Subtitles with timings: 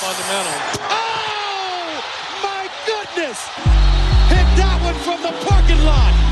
[0.00, 0.80] fundamental.
[0.88, 2.00] Oh,
[2.42, 3.38] my goodness!
[4.32, 6.29] Hit that one from the parking lot.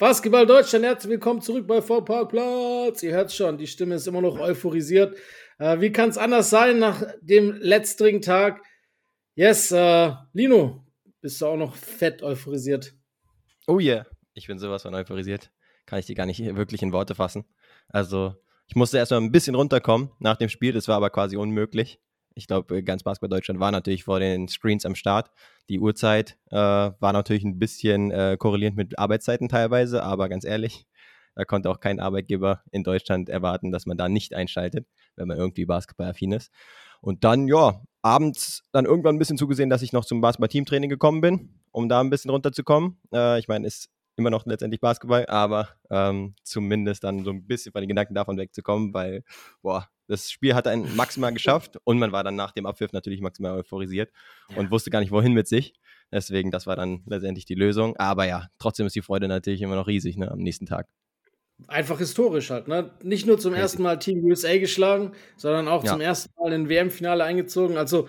[0.00, 3.02] Basketball Deutschland, herzlich willkommen zurück bei V Parkplatz.
[3.02, 5.14] Ihr hört schon, die Stimme ist immer noch euphorisiert.
[5.58, 8.62] Äh, wie kann es anders sein nach dem letztrigen Tag?
[9.34, 10.86] Yes, äh, Lino,
[11.20, 12.94] bist du auch noch fett euphorisiert?
[13.66, 15.50] Oh yeah, ich bin sowas von euphorisiert.
[15.84, 17.44] Kann ich dir gar nicht wirklich in Worte fassen.
[17.90, 18.36] Also,
[18.68, 22.00] ich musste erstmal ein bisschen runterkommen nach dem Spiel, das war aber quasi unmöglich.
[22.40, 25.30] Ich glaube, ganz Basketball Deutschland war natürlich vor den Screens am Start.
[25.68, 30.86] Die Uhrzeit äh, war natürlich ein bisschen äh, korrelierend mit Arbeitszeiten teilweise, aber ganz ehrlich,
[31.34, 34.86] da konnte auch kein Arbeitgeber in Deutschland erwarten, dass man da nicht einschaltet,
[35.16, 36.50] wenn man irgendwie basketballaffin ist.
[37.02, 41.20] Und dann, ja, abends dann irgendwann ein bisschen zugesehen, dass ich noch zum Basketball-Teamtraining gekommen
[41.20, 42.98] bin, um da ein bisschen runterzukommen.
[43.12, 47.72] Äh, ich meine, ist immer noch letztendlich Basketball, aber ähm, zumindest dann so ein bisschen
[47.72, 49.24] von den Gedanken davon wegzukommen, weil,
[49.62, 53.20] boah, das Spiel hat einen maximal geschafft und man war dann nach dem Abpfiff natürlich
[53.20, 54.10] maximal euphorisiert
[54.48, 54.56] ja.
[54.56, 55.72] und wusste gar nicht, wohin mit sich.
[56.10, 57.96] Deswegen, das war dann letztendlich die Lösung.
[57.96, 60.88] Aber ja, trotzdem ist die Freude natürlich immer noch riesig ne, am nächsten Tag.
[61.68, 62.90] Einfach historisch halt, ne?
[63.02, 63.62] Nicht nur zum Richtig.
[63.62, 65.92] ersten Mal Team USA geschlagen, sondern auch ja.
[65.92, 67.76] zum ersten Mal in WM-Finale eingezogen.
[67.76, 68.08] Also,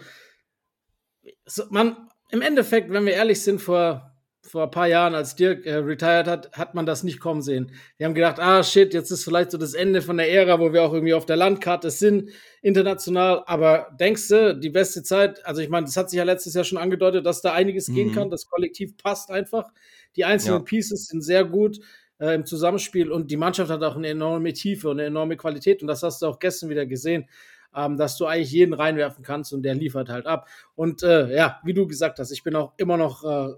[1.69, 4.10] man, im Endeffekt, wenn wir ehrlich sind, vor
[4.51, 7.71] vor ein paar Jahren, als Dirk äh, retired hat, hat man das nicht kommen sehen.
[7.97, 10.73] Die haben gedacht, ah shit, jetzt ist vielleicht so das Ende von der Ära, wo
[10.73, 13.43] wir auch irgendwie auf der Landkarte sind, international.
[13.45, 16.65] Aber denkst du, die beste Zeit, also ich meine, das hat sich ja letztes Jahr
[16.65, 17.95] schon angedeutet, dass da einiges mhm.
[17.95, 18.29] gehen kann.
[18.29, 19.69] Das Kollektiv passt einfach.
[20.17, 20.65] Die einzelnen ja.
[20.65, 21.79] Pieces sind sehr gut
[22.19, 25.81] äh, im Zusammenspiel und die Mannschaft hat auch eine enorme Tiefe und eine enorme Qualität.
[25.81, 27.29] Und das hast du auch gestern wieder gesehen.
[27.73, 30.49] Ähm, dass du eigentlich jeden reinwerfen kannst und der liefert halt ab.
[30.75, 33.53] Und äh, ja, wie du gesagt hast, ich bin auch immer noch äh,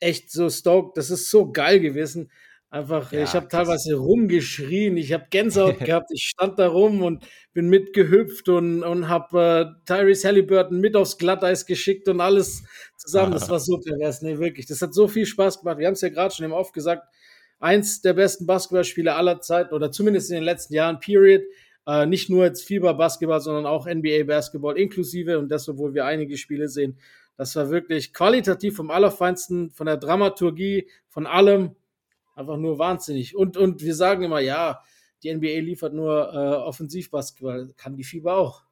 [0.00, 0.96] echt so stoked.
[0.96, 2.30] Das ist so geil gewesen.
[2.68, 7.24] Einfach, ja, ich habe teilweise rumgeschrien, ich habe Gänsehaut gehabt, ich stand da rum und
[7.52, 12.64] bin mitgehüpft und, und habe äh, Tyrese Halliburton mit aufs Glatteis geschickt und alles
[12.96, 13.32] zusammen.
[13.32, 14.66] Das war so pervers, nee, wirklich.
[14.66, 15.78] Das hat so viel Spaß gemacht.
[15.78, 17.06] Wir haben es ja gerade schon im Off gesagt,
[17.60, 21.42] eins der besten Basketballspieler aller Zeiten oder zumindest in den letzten Jahren, period.
[21.86, 26.68] Äh, nicht nur jetzt Fieber-Basketball, sondern auch NBA-Basketball inklusive und das, obwohl wir einige Spiele
[26.68, 26.98] sehen.
[27.36, 31.76] Das war wirklich qualitativ vom Allerfeinsten, von der Dramaturgie, von allem.
[32.34, 33.34] Einfach nur wahnsinnig.
[33.34, 34.80] Und, und wir sagen immer, ja,
[35.22, 37.72] die NBA liefert nur äh, Offensivbasketball.
[37.76, 38.62] Kann die FIBA auch.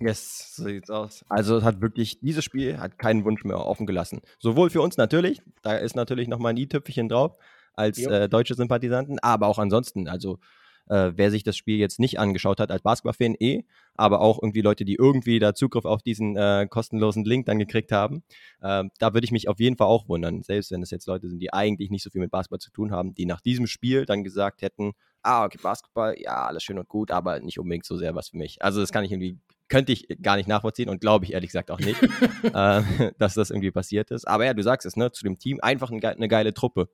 [0.00, 1.24] Yes, so sieht's aus.
[1.28, 4.22] Also hat wirklich, dieses Spiel hat keinen Wunsch mehr offen gelassen.
[4.40, 7.38] Sowohl für uns natürlich, da ist natürlich nochmal ein i-Tüpfelchen drauf,
[7.74, 10.08] als äh, deutsche Sympathisanten, aber auch ansonsten.
[10.08, 10.40] Also
[10.88, 13.64] äh, wer sich das Spiel jetzt nicht angeschaut hat als Basketballfan eh,
[13.94, 17.92] aber auch irgendwie Leute, die irgendwie da Zugriff auf diesen äh, kostenlosen Link dann gekriegt
[17.92, 18.22] haben,
[18.60, 21.28] äh, da würde ich mich auf jeden Fall auch wundern, selbst wenn es jetzt Leute
[21.28, 24.04] sind, die eigentlich nicht so viel mit Basketball zu tun haben, die nach diesem Spiel
[24.04, 27.96] dann gesagt hätten, ah, okay, Basketball, ja, alles schön und gut, aber nicht unbedingt so
[27.96, 28.62] sehr was für mich.
[28.62, 31.70] Also das kann ich irgendwie könnte ich gar nicht nachvollziehen und glaube ich ehrlich gesagt
[31.70, 32.02] auch nicht,
[32.42, 32.82] äh,
[33.18, 34.26] dass das irgendwie passiert ist.
[34.28, 36.88] Aber ja, du sagst es, ne, zu dem Team einfach eine, eine geile Truppe.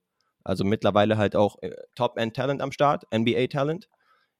[0.45, 3.89] Also mittlerweile halt auch äh, Top-End-Talent am Start, NBA-Talent,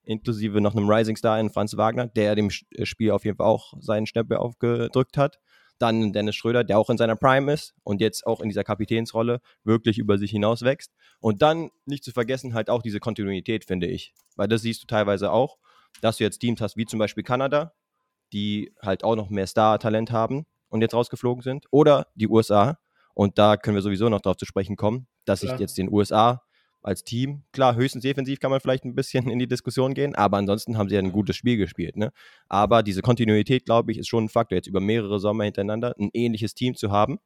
[0.05, 3.47] inklusive noch einem Rising Star in Franz Wagner, der dem äh, Spiel auf jeden Fall
[3.47, 5.39] auch seinen Stempel aufgedrückt hat.
[5.79, 9.41] Dann Dennis Schröder, der auch in seiner Prime ist und jetzt auch in dieser Kapitänsrolle
[9.65, 10.93] wirklich über sich hinaus wächst.
[11.21, 14.13] Und dann nicht zu vergessen halt auch diese Kontinuität, finde ich.
[14.37, 15.57] Weil das siehst du teilweise auch,
[16.03, 17.73] dass du jetzt Teams hast, wie zum Beispiel Kanada,
[18.33, 21.67] die halt auch noch mehr Star-Talent haben und jetzt rausgeflogen sind.
[21.71, 22.79] Oder die USA.
[23.15, 26.43] Und da können wir sowieso noch darauf zu sprechen kommen, dass ich jetzt den USA
[26.83, 30.39] als Team, klar, höchstens defensiv kann man vielleicht ein bisschen in die Diskussion gehen, aber
[30.39, 31.97] ansonsten haben sie ja ein gutes Spiel gespielt.
[31.97, 32.11] Ne?
[32.49, 36.11] Aber diese Kontinuität, glaube ich, ist schon ein Faktor, jetzt über mehrere Sommer hintereinander ein
[36.13, 37.19] ähnliches Team zu haben.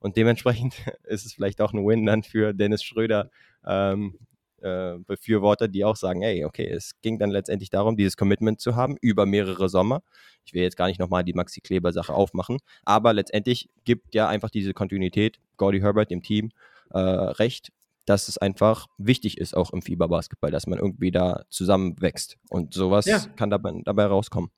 [0.00, 0.74] Und dementsprechend
[1.04, 3.30] ist es vielleicht auch ein Win dann für Dennis Schröder,
[3.66, 4.16] ähm,
[4.62, 8.76] äh, Befürworter, die auch sagen, ey, okay, es ging dann letztendlich darum, dieses Commitment zu
[8.76, 10.02] haben über mehrere Sommer.
[10.44, 14.50] Ich will jetzt gar nicht nochmal die Maxi Kleber-Sache aufmachen, aber letztendlich gibt ja einfach
[14.50, 16.50] diese Kontinuität Gordy Herbert dem Team
[16.90, 17.72] äh, recht,
[18.04, 22.38] dass es einfach wichtig ist, auch im Fieberbasketball, dass man irgendwie da zusammenwächst.
[22.48, 23.20] Und sowas ja.
[23.36, 24.50] kann dabei, dabei rauskommen.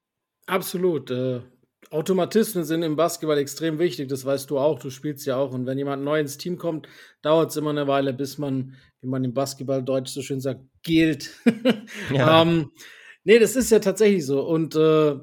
[0.47, 1.11] Absolut.
[1.11, 1.41] Äh,
[1.91, 5.53] Automatismen sind im Basketball extrem wichtig, das weißt du auch, du spielst ja auch.
[5.53, 6.89] Und wenn jemand neu ins Team kommt,
[7.23, 10.61] dauert es immer eine Weile, bis man, wie man im Basketball Deutsch so schön sagt,
[10.83, 11.31] gilt.
[12.15, 12.43] ja.
[12.43, 12.71] ähm,
[13.25, 14.43] nee, das ist ja tatsächlich so.
[14.47, 15.17] Und äh,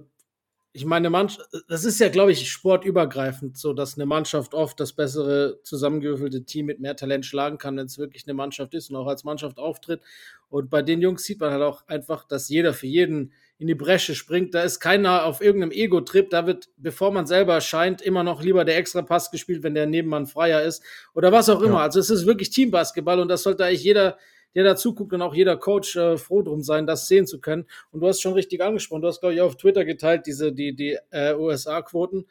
[0.71, 4.93] ich meine, Mannschaft, das ist ja, glaube ich, sportübergreifend, so dass eine Mannschaft oft das
[4.93, 8.95] bessere zusammengewürfelte Team mit mehr Talent schlagen kann, wenn es wirklich eine Mannschaft ist und
[8.95, 10.01] auch als Mannschaft auftritt.
[10.47, 13.75] Und bei den Jungs sieht man halt auch einfach, dass jeder für jeden in die
[13.75, 14.53] Bresche springt.
[14.53, 16.29] Da ist keiner auf irgendeinem Ego-Trip.
[16.29, 20.27] Da wird, bevor man selber scheint, immer noch lieber der Extrapass gespielt, wenn der Nebenmann
[20.27, 20.83] freier ist
[21.13, 21.79] oder was auch immer.
[21.79, 21.83] Ja.
[21.83, 24.17] Also es ist wirklich Teambasketball und das sollte eigentlich jeder,
[24.55, 27.65] der da zuguckt und auch jeder Coach äh, froh drum sein, das sehen zu können.
[27.91, 29.01] Und du hast schon richtig angesprochen.
[29.01, 32.25] Du hast, glaube ich, auf Twitter geteilt, diese, die, die äh, USA-Quoten.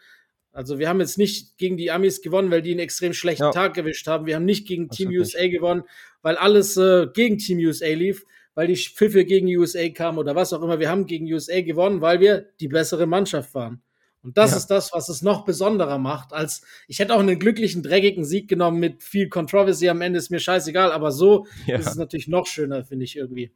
[0.52, 3.50] Also wir haben jetzt nicht gegen die Amis gewonnen, weil die einen extrem schlechten ja.
[3.52, 4.26] Tag gewischt haben.
[4.26, 5.52] Wir haben nicht gegen Team USA nicht.
[5.52, 5.84] gewonnen,
[6.22, 8.24] weil alles äh, gegen Team USA lief,
[8.54, 10.80] weil die Pfiffe gegen USA kamen oder was auch immer.
[10.80, 13.82] Wir haben gegen USA gewonnen, weil wir die bessere Mannschaft waren.
[14.28, 14.56] Und das ja.
[14.58, 18.46] ist das, was es noch besonderer macht, als ich hätte auch einen glücklichen, dreckigen Sieg
[18.46, 21.78] genommen mit viel Controversy am Ende, ist mir scheißegal, aber so ja.
[21.78, 23.52] ist es natürlich noch schöner, finde ich irgendwie.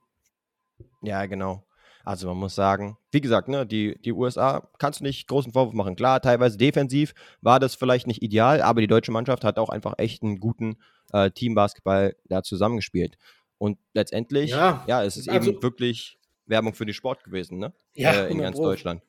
[1.03, 1.67] Ja, genau.
[2.07, 5.75] Also man muss sagen, wie gesagt, ne, die, die USA kannst du nicht großen Vorwurf
[5.75, 5.95] machen.
[5.95, 9.93] Klar, teilweise defensiv war das vielleicht nicht ideal, aber die deutsche Mannschaft hat auch einfach
[9.99, 10.79] echt einen guten
[11.13, 13.19] äh, Teambasketball da zusammengespielt.
[13.59, 17.75] Und letztendlich, ja, ja es ist also, eben wirklich Werbung für den Sport gewesen, ne?
[17.95, 18.57] Ja, äh, in ganz.
[18.57, 19.03] Deutschland.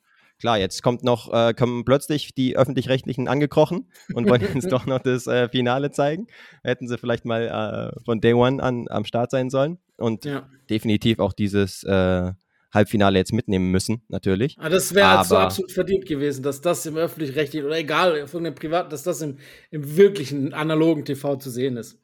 [0.43, 4.99] Klar, jetzt kommt noch, äh, kommen plötzlich die öffentlich-rechtlichen angekrochen und wollen uns doch noch
[4.99, 6.27] das äh, Finale zeigen.
[6.65, 9.77] Hätten sie vielleicht mal äh, von Day One an am Start sein sollen.
[9.95, 10.49] Und ja.
[10.69, 12.33] definitiv auch dieses äh,
[12.73, 14.57] Halbfinale jetzt mitnehmen müssen, natürlich.
[14.57, 18.27] Aber ah, das wäre halt so absolut verdient gewesen, dass das im öffentlich-rechtlichen oder egal,
[18.27, 19.37] von dem Privaten, dass das im,
[19.71, 21.97] im wirklichen analogen TV zu sehen ist.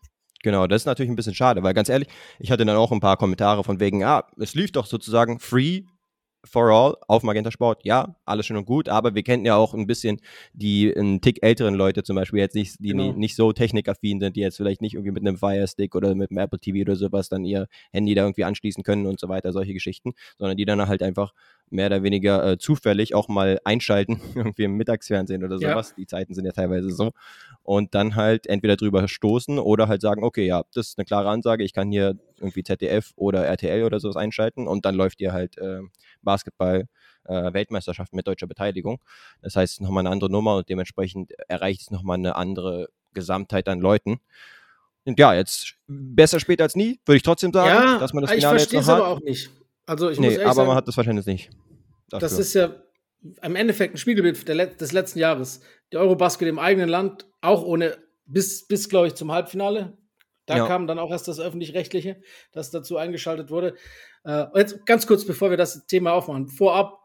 [0.44, 2.07] Genau, das ist natürlich ein bisschen schade, weil ganz ehrlich,
[2.39, 5.83] ich hatte dann auch ein paar Kommentare von wegen, ah, es lief doch sozusagen free
[6.45, 9.74] for All auf Magenta Sport, ja, alles schön und gut, aber wir kennen ja auch
[9.74, 10.19] ein bisschen
[10.53, 13.13] die einen Tick älteren Leute zum Beispiel, jetzt nicht, die genau.
[13.13, 16.31] nicht so technikaffin sind, die jetzt vielleicht nicht irgendwie mit einem Fire Stick oder mit
[16.31, 19.51] einem Apple TV oder sowas dann ihr Handy da irgendwie anschließen können und so weiter,
[19.51, 21.33] solche Geschichten, sondern die dann halt einfach
[21.71, 25.89] mehr oder weniger äh, zufällig auch mal einschalten, irgendwie im Mittagsfernsehen oder sowas.
[25.89, 25.95] Ja.
[25.98, 27.12] Die Zeiten sind ja teilweise so.
[27.63, 31.30] Und dann halt entweder drüber stoßen oder halt sagen, okay, ja, das ist eine klare
[31.30, 35.33] Ansage, ich kann hier irgendwie ZDF oder RTL oder sowas einschalten und dann läuft ihr
[35.33, 35.81] halt äh,
[36.21, 36.88] Basketball.
[37.25, 39.00] Äh, Weltmeisterschaft mit deutscher Beteiligung.
[39.44, 43.80] Das heißt, nochmal eine andere Nummer und dementsprechend erreicht es nochmal eine andere Gesamtheit an
[43.81, 44.19] Leuten.
[45.06, 48.31] Und ja, jetzt besser spät als nie, würde ich trotzdem sagen, ja, dass man das
[48.31, 48.80] Finale jetzt noch hat.
[48.80, 49.51] Ich verstehe es aber auch nicht.
[49.89, 51.50] Also ich nee, muss aber sagen, man hat das Verständnis nicht.
[52.09, 52.19] Dafür.
[52.19, 52.75] Das ist ja
[53.41, 55.62] im Endeffekt ein Spiegelbild des letzten Jahres.
[55.91, 57.97] Die Eurobasket im eigenen Land, auch ohne,
[58.27, 59.97] bis, bis glaube ich, zum Halbfinale.
[60.45, 60.68] Da ja.
[60.68, 62.21] kam dann auch erst das Öffentlich-Rechtliche,
[62.51, 63.74] das dazu eingeschaltet wurde.
[64.25, 66.50] Äh, jetzt ganz kurz, bevor wir das Thema aufmachen.
[66.50, 67.00] Vorab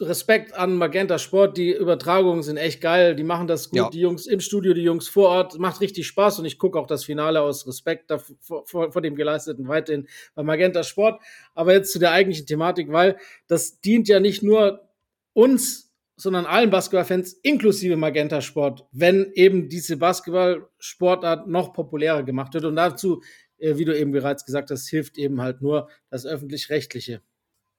[0.00, 3.90] Respekt an Magenta Sport, die Übertragungen sind echt geil, die machen das gut, ja.
[3.90, 6.86] die Jungs im Studio, die Jungs vor Ort, macht richtig Spaß und ich gucke auch
[6.86, 11.20] das Finale aus Respekt davor, vor, vor dem Geleisteten weiterhin bei Magenta Sport.
[11.54, 14.88] Aber jetzt zu der eigentlichen Thematik, weil das dient ja nicht nur
[15.32, 22.64] uns, sondern allen Basketballfans inklusive Magenta Sport, wenn eben diese Basketballsportart noch populärer gemacht wird
[22.64, 23.22] und dazu,
[23.58, 27.22] äh, wie du eben bereits gesagt hast, hilft eben halt nur das öffentlich-rechtliche.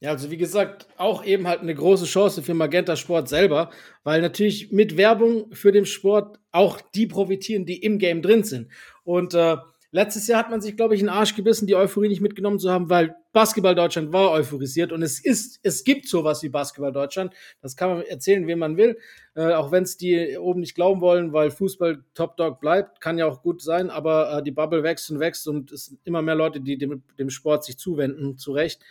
[0.02, 3.70] Ja, also wie gesagt, auch eben halt eine große Chance für Magenta Sport selber,
[4.04, 8.70] weil natürlich mit Werbung für den Sport auch die profitieren, die im Game drin sind.
[9.04, 9.58] Und äh,
[9.92, 12.60] letztes Jahr hat man sich, glaube ich, in den Arsch gebissen, die Euphorie nicht mitgenommen
[12.60, 16.94] zu haben, weil Basketball Deutschland war euphorisiert und es ist, es gibt sowas wie Basketball
[16.94, 17.34] Deutschland.
[17.62, 18.98] Das kann man erzählen, wem man will,
[19.36, 23.18] äh, auch wenn es die oben nicht glauben wollen, weil Fußball Top Dog bleibt, kann
[23.18, 26.22] ja auch gut sein, aber äh, die Bubble wächst und wächst und es sind immer
[26.22, 28.82] mehr Leute, die dem, dem Sport sich zuwenden, zu Recht.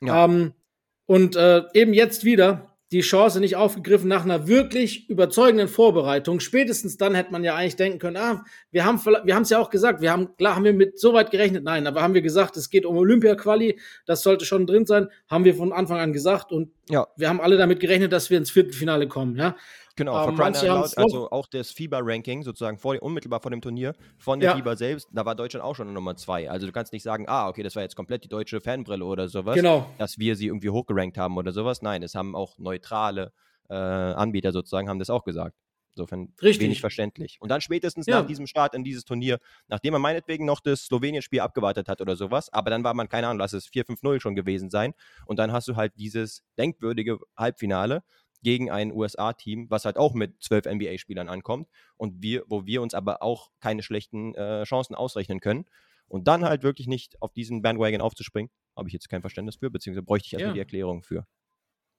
[0.00, 0.24] Ja.
[0.24, 0.52] Ähm,
[1.06, 6.38] und äh, eben jetzt wieder die Chance nicht aufgegriffen nach einer wirklich überzeugenden Vorbereitung.
[6.38, 9.58] Spätestens dann hätte man ja eigentlich denken können, ah, wir haben wir haben es ja
[9.58, 12.22] auch gesagt, wir haben klar haben wir mit so weit gerechnet, nein, aber haben wir
[12.22, 15.98] gesagt, es geht um Olympia Quali, das sollte schon drin sein, haben wir von Anfang
[15.98, 17.08] an gesagt und ja.
[17.16, 19.56] wir haben alle damit gerechnet, dass wir ins Viertelfinale kommen, ja.
[19.96, 24.40] Genau, ähm, manche laut, also auch das FIBA-Ranking sozusagen vor, unmittelbar vor dem Turnier von
[24.40, 24.56] der ja.
[24.56, 26.50] FIBA selbst, da war Deutschland auch schon Nummer zwei.
[26.50, 29.28] Also du kannst nicht sagen, ah, okay, das war jetzt komplett die deutsche Fanbrille oder
[29.28, 29.90] sowas, genau.
[29.96, 31.80] dass wir sie irgendwie hochgerankt haben oder sowas.
[31.80, 33.32] Nein, es haben auch neutrale
[33.70, 35.56] äh, Anbieter sozusagen haben das auch gesagt.
[35.96, 36.62] Insofern Richtig.
[36.62, 37.38] wenig verständlich.
[37.40, 38.20] Und dann spätestens ja.
[38.20, 42.16] nach diesem Start in dieses Turnier, nachdem man meinetwegen noch das Slowenien-Spiel abgewartet hat oder
[42.16, 44.92] sowas, aber dann war man, keine Ahnung, lass es 4-5-0 schon gewesen sein.
[45.24, 48.02] Und dann hast du halt dieses denkwürdige Halbfinale
[48.46, 52.94] gegen ein USA-Team, was halt auch mit zwölf NBA-Spielern ankommt und wir, wo wir uns
[52.94, 55.64] aber auch keine schlechten äh, Chancen ausrechnen können.
[56.06, 59.68] Und dann halt wirklich nicht auf diesen Bandwagon aufzuspringen, habe ich jetzt kein Verständnis für,
[59.68, 60.54] beziehungsweise bräuchte ich erstmal ja.
[60.54, 61.26] die Erklärung für.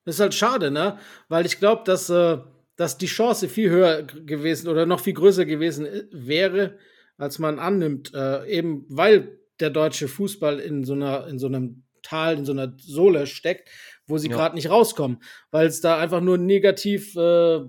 [0.06, 0.98] Das ist halt schade, ne?
[1.28, 2.38] Weil ich glaube, dass, äh,
[2.78, 6.78] dass die Chance viel höher gewesen oder noch viel größer gewesen äh, wäre,
[7.18, 11.84] als man annimmt, äh, eben weil der deutsche Fußball in so einer, in so einem
[12.04, 13.70] Tal, in so einer Sohle steckt,
[14.08, 14.36] wo sie ja.
[14.36, 15.20] gerade nicht rauskommen,
[15.52, 17.60] weil es da einfach nur negativ äh,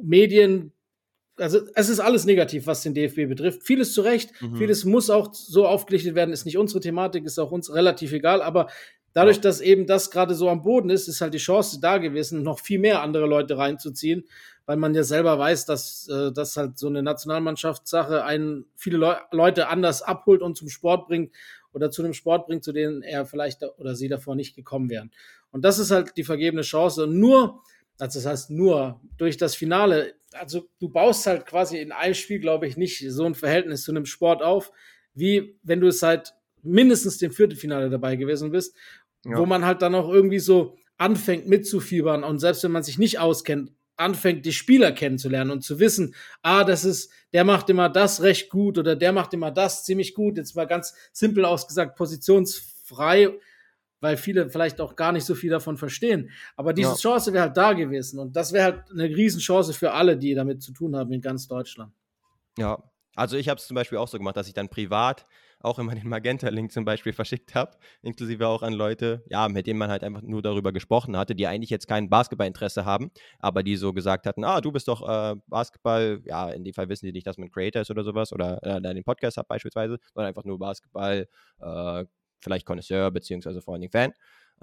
[0.00, 0.72] Medien,
[1.38, 3.62] also es ist alles negativ, was den DFB betrifft.
[3.62, 4.56] Vieles zu Recht, mhm.
[4.56, 8.42] vieles muss auch so aufgelichtet werden, ist nicht unsere Thematik, ist auch uns relativ egal,
[8.42, 8.68] aber
[9.12, 12.42] dadurch, dass eben das gerade so am Boden ist, ist halt die Chance da gewesen,
[12.42, 14.24] noch viel mehr andere Leute reinzuziehen,
[14.66, 19.16] weil man ja selber weiß, dass äh, das halt so eine Nationalmannschaftssache einen viele Le
[19.30, 21.32] Leute anders abholt und zum Sport bringt
[21.76, 25.10] oder zu einem Sport bringt, zu denen er vielleicht oder sie davor nicht gekommen wären.
[25.50, 27.04] Und das ist halt die vergebene Chance.
[27.04, 27.62] Und nur,
[27.98, 32.38] also das heißt nur durch das Finale, also du baust halt quasi in einem Spiel,
[32.38, 34.72] glaube ich, nicht so ein Verhältnis zu einem Sport auf,
[35.12, 38.74] wie wenn du es seit mindestens dem Viertelfinale dabei gewesen bist,
[39.26, 39.36] ja.
[39.36, 43.18] wo man halt dann auch irgendwie so anfängt mitzufiebern und selbst wenn man sich nicht
[43.18, 48.22] auskennt, anfängt, die Spieler kennenzulernen und zu wissen, ah, das ist, der macht immer das
[48.22, 50.36] recht gut oder der macht immer das ziemlich gut.
[50.36, 53.30] Jetzt mal ganz simpel ausgesagt, positionsfrei,
[54.00, 56.30] weil viele vielleicht auch gar nicht so viel davon verstehen.
[56.56, 56.96] Aber diese ja.
[56.96, 60.62] Chance wäre halt da gewesen und das wäre halt eine Riesenchance für alle, die damit
[60.62, 61.92] zu tun haben in ganz Deutschland.
[62.58, 62.82] Ja,
[63.14, 65.26] also ich habe es zum Beispiel auch so gemacht, dass ich dann privat
[65.60, 67.72] auch immer den Magenta-Link zum Beispiel verschickt habe,
[68.02, 71.46] inklusive auch an Leute, ja, mit denen man halt einfach nur darüber gesprochen hatte, die
[71.46, 75.36] eigentlich jetzt kein Basketballinteresse haben, aber die so gesagt hatten, ah, du bist doch äh,
[75.46, 78.62] Basketball, ja, in dem Fall wissen die nicht, dass man Creator ist oder sowas oder
[78.62, 81.28] äh, den Podcast hat beispielsweise, sondern einfach nur Basketball,
[81.60, 82.04] äh,
[82.40, 84.12] vielleicht Connoisseur beziehungsweise vor allen Dingen Fan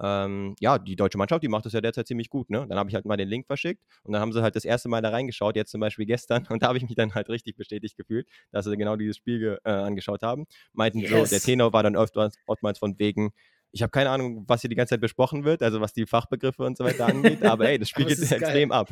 [0.00, 2.50] ähm, ja, die deutsche Mannschaft, die macht das ja derzeit ziemlich gut.
[2.50, 2.66] Ne?
[2.68, 4.88] Dann habe ich halt mal den Link verschickt und dann haben sie halt das erste
[4.88, 7.56] Mal da reingeschaut, jetzt zum Beispiel gestern, und da habe ich mich dann halt richtig
[7.56, 10.46] bestätigt gefühlt, dass sie genau dieses Spiel äh, angeschaut haben.
[10.72, 11.10] Meinten yes.
[11.10, 13.32] so, der Tenor war dann oftmals, oftmals von wegen,
[13.74, 16.62] ich habe keine Ahnung, was hier die ganze Zeit besprochen wird, also was die Fachbegriffe
[16.62, 18.88] und so weiter angeht, aber ey, das Spiel geht extrem ab.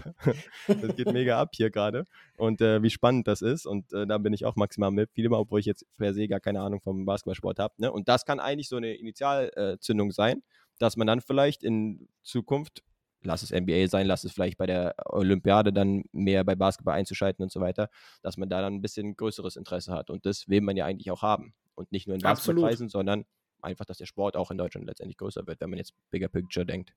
[0.66, 2.04] das geht mega ab hier gerade
[2.36, 5.32] und äh, wie spannend das ist und äh, da bin ich auch maximal mit, viel
[5.32, 7.74] obwohl ich jetzt per se gar keine Ahnung vom Basketballsport habe.
[7.78, 7.92] Ne?
[7.92, 10.42] Und das kann eigentlich so eine Initialzündung sein,
[10.78, 12.82] dass man dann vielleicht in Zukunft,
[13.22, 17.42] lass es NBA sein, lass es vielleicht bei der Olympiade dann mehr bei Basketball einzuschalten
[17.42, 17.88] und so weiter,
[18.22, 20.10] dass man da dann ein bisschen größeres Interesse hat.
[20.10, 21.54] Und das will man ja eigentlich auch haben.
[21.74, 23.24] Und nicht nur in Basketballpreisen, sondern
[23.62, 26.66] einfach, dass der Sport auch in Deutschland letztendlich größer wird, wenn man jetzt Bigger Picture
[26.66, 26.92] denkt.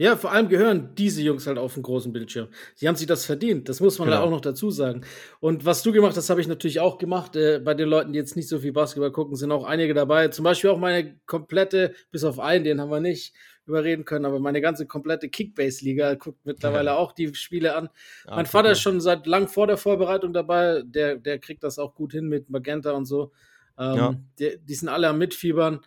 [0.00, 2.48] Ja, vor allem gehören diese Jungs halt auf den großen Bildschirm.
[2.74, 3.68] Sie haben sich das verdient.
[3.68, 4.16] Das muss man genau.
[4.16, 5.02] halt auch noch dazu sagen.
[5.40, 7.36] Und was du gemacht hast, habe ich natürlich auch gemacht.
[7.36, 10.28] Äh, bei den Leuten, die jetzt nicht so viel Basketball gucken, sind auch einige dabei.
[10.28, 13.34] Zum Beispiel auch meine komplette, bis auf einen, den haben wir nicht
[13.66, 16.96] überreden können, aber meine ganze komplette Kickbase-Liga guckt mittlerweile ja.
[16.96, 17.90] auch die Spiele an.
[18.24, 20.80] Ah, mein Vater ist schon seit lang vor der Vorbereitung dabei.
[20.82, 23.32] Der, der kriegt das auch gut hin mit Magenta und so.
[23.78, 24.14] Ähm, ja.
[24.38, 25.80] die, die sind alle am Mitfiebern.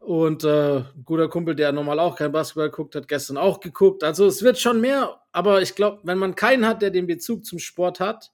[0.00, 4.04] Und äh, ein guter Kumpel, der normal auch kein Basketball guckt, hat gestern auch geguckt.
[4.04, 7.44] Also es wird schon mehr, aber ich glaube, wenn man keinen hat, der den Bezug
[7.44, 8.32] zum Sport hat,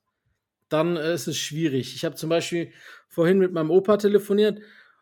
[0.69, 1.95] dann äh, ist es schwierig.
[1.95, 2.73] Ich habe zum Beispiel
[3.09, 4.61] vorhin mit meinem Opa telefoniert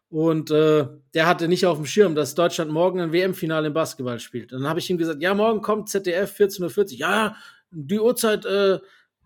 [0.09, 4.21] und äh, der hatte nicht auf dem Schirm, dass Deutschland morgen ein WM-Finale im Basketball
[4.21, 4.53] spielt.
[4.53, 6.99] Und dann habe ich ihm gesagt, ja, morgen kommt ZDF 14.40 Uhr.
[6.99, 7.37] Ja,
[7.71, 8.79] die Uhrzeit äh,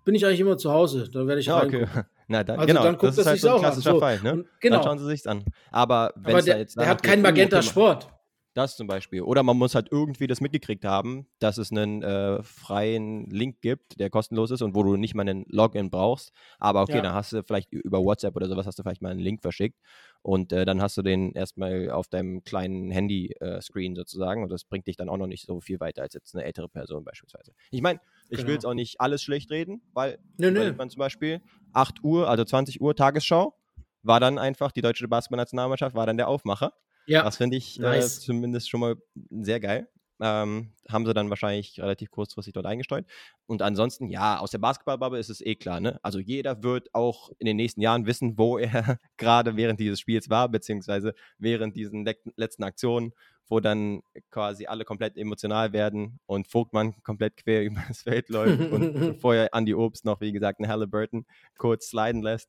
[0.04, 1.10] bin ich eigentlich immer zu Hause.
[1.10, 1.86] Da werde ich ja, okay.
[2.28, 4.00] Na, dann, also genau, dann guckt das ist halt so ein klassischer so.
[4.00, 4.20] Fall.
[4.20, 4.32] Ne?
[4.32, 4.76] Und, genau.
[4.76, 5.44] Dann schauen sie sich's an.
[5.70, 8.08] Aber wenn der, jetzt der hat keinen Magenta Sport.
[8.56, 9.20] Das zum Beispiel.
[9.20, 14.00] Oder man muss halt irgendwie das mitgekriegt haben, dass es einen äh, freien Link gibt,
[14.00, 16.32] der kostenlos ist und wo du nicht mal einen Login brauchst.
[16.58, 17.02] Aber okay, ja.
[17.02, 19.78] dann hast du vielleicht über WhatsApp oder sowas hast du vielleicht mal einen Link verschickt
[20.22, 24.64] und äh, dann hast du den erstmal auf deinem kleinen Handy-Screen äh, sozusagen und das
[24.64, 27.52] bringt dich dann auch noch nicht so viel weiter als jetzt eine ältere Person beispielsweise.
[27.70, 28.48] Ich meine, ich genau.
[28.48, 30.60] will jetzt auch nicht alles schlecht reden, weil, nö, nö.
[30.60, 31.42] weil man zum Beispiel
[31.74, 33.54] 8 Uhr, also 20 Uhr Tagesschau,
[34.02, 36.72] war dann einfach, die deutsche Basketballnationalmannschaft war dann der Aufmacher.
[37.06, 37.22] Ja.
[37.22, 38.18] Das finde ich äh, nice.
[38.18, 38.96] äh, zumindest schon mal
[39.30, 39.88] sehr geil.
[40.18, 43.06] Ähm, haben sie dann wahrscheinlich relativ kurzfristig dort eingesteuert.
[43.44, 46.00] Und ansonsten, ja, aus der Basketballbubble ist es eh klar, ne?
[46.02, 50.30] Also jeder wird auch in den nächsten Jahren wissen, wo er gerade während dieses Spiels
[50.30, 53.12] war, beziehungsweise während diesen le letzten Aktionen,
[53.48, 58.72] wo dann quasi alle komplett emotional werden und Vogtmann komplett quer über das Feld läuft
[58.72, 61.26] und vorher Andy Obst noch, wie gesagt, einen Halliburton
[61.58, 62.48] kurz sliden lässt.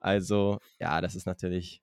[0.00, 1.80] Also, ja, das ist natürlich.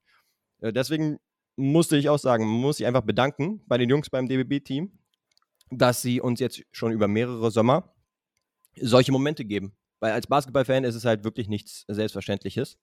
[0.60, 1.20] Äh, deswegen
[1.62, 4.92] musste ich auch sagen, muss ich einfach bedanken bei den Jungs beim DBB-Team,
[5.70, 7.94] dass sie uns jetzt schon über mehrere Sommer
[8.76, 9.76] solche Momente geben.
[10.00, 12.78] Weil als Basketballfan ist es halt wirklich nichts Selbstverständliches,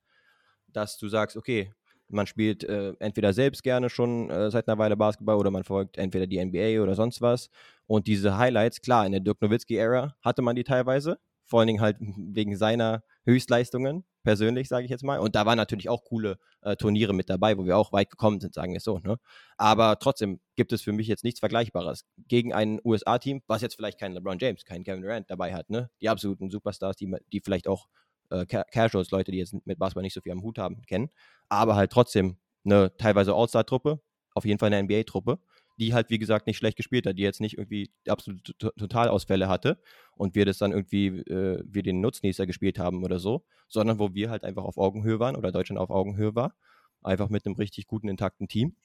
[0.68, 1.72] dass du sagst, okay,
[2.08, 5.98] man spielt äh, entweder selbst gerne schon äh, seit einer Weile Basketball oder man folgt
[5.98, 7.50] entweder die NBA oder sonst was.
[7.86, 11.80] Und diese Highlights, klar, in der Dirk Nowitzki-Ära hatte man die teilweise, vor allen Dingen
[11.80, 15.18] halt wegen seiner Höchstleistungen, persönlich, sage ich jetzt mal.
[15.18, 18.40] Und da waren natürlich auch coole äh, Turniere mit dabei, wo wir auch weit gekommen
[18.40, 18.98] sind, sagen wir es so.
[18.98, 19.16] Ne?
[19.56, 23.98] Aber trotzdem gibt es für mich jetzt nichts Vergleichbares gegen ein USA-Team, was jetzt vielleicht
[23.98, 25.70] keinen LeBron James, keinen Kevin Durant dabei hat.
[25.70, 25.88] Ne?
[26.02, 27.88] Die absoluten Superstars, die, die vielleicht auch
[28.28, 31.08] äh, Casuals, Leute, die jetzt mit Basketball nicht so viel am Hut haben, kennen.
[31.48, 33.98] Aber halt trotzdem eine teilweise All-Star-Truppe,
[34.34, 35.38] auf jeden Fall eine NBA-Truppe
[35.78, 39.80] die halt, wie gesagt, nicht schlecht gespielt hat, die jetzt nicht irgendwie absolute Totalausfälle hatte
[40.16, 44.12] und wir das dann irgendwie, äh, wir den Nutznießer gespielt haben oder so, sondern wo
[44.14, 46.54] wir halt einfach auf Augenhöhe waren oder Deutschland auf Augenhöhe war,
[47.02, 48.76] einfach mit einem richtig guten, intakten Team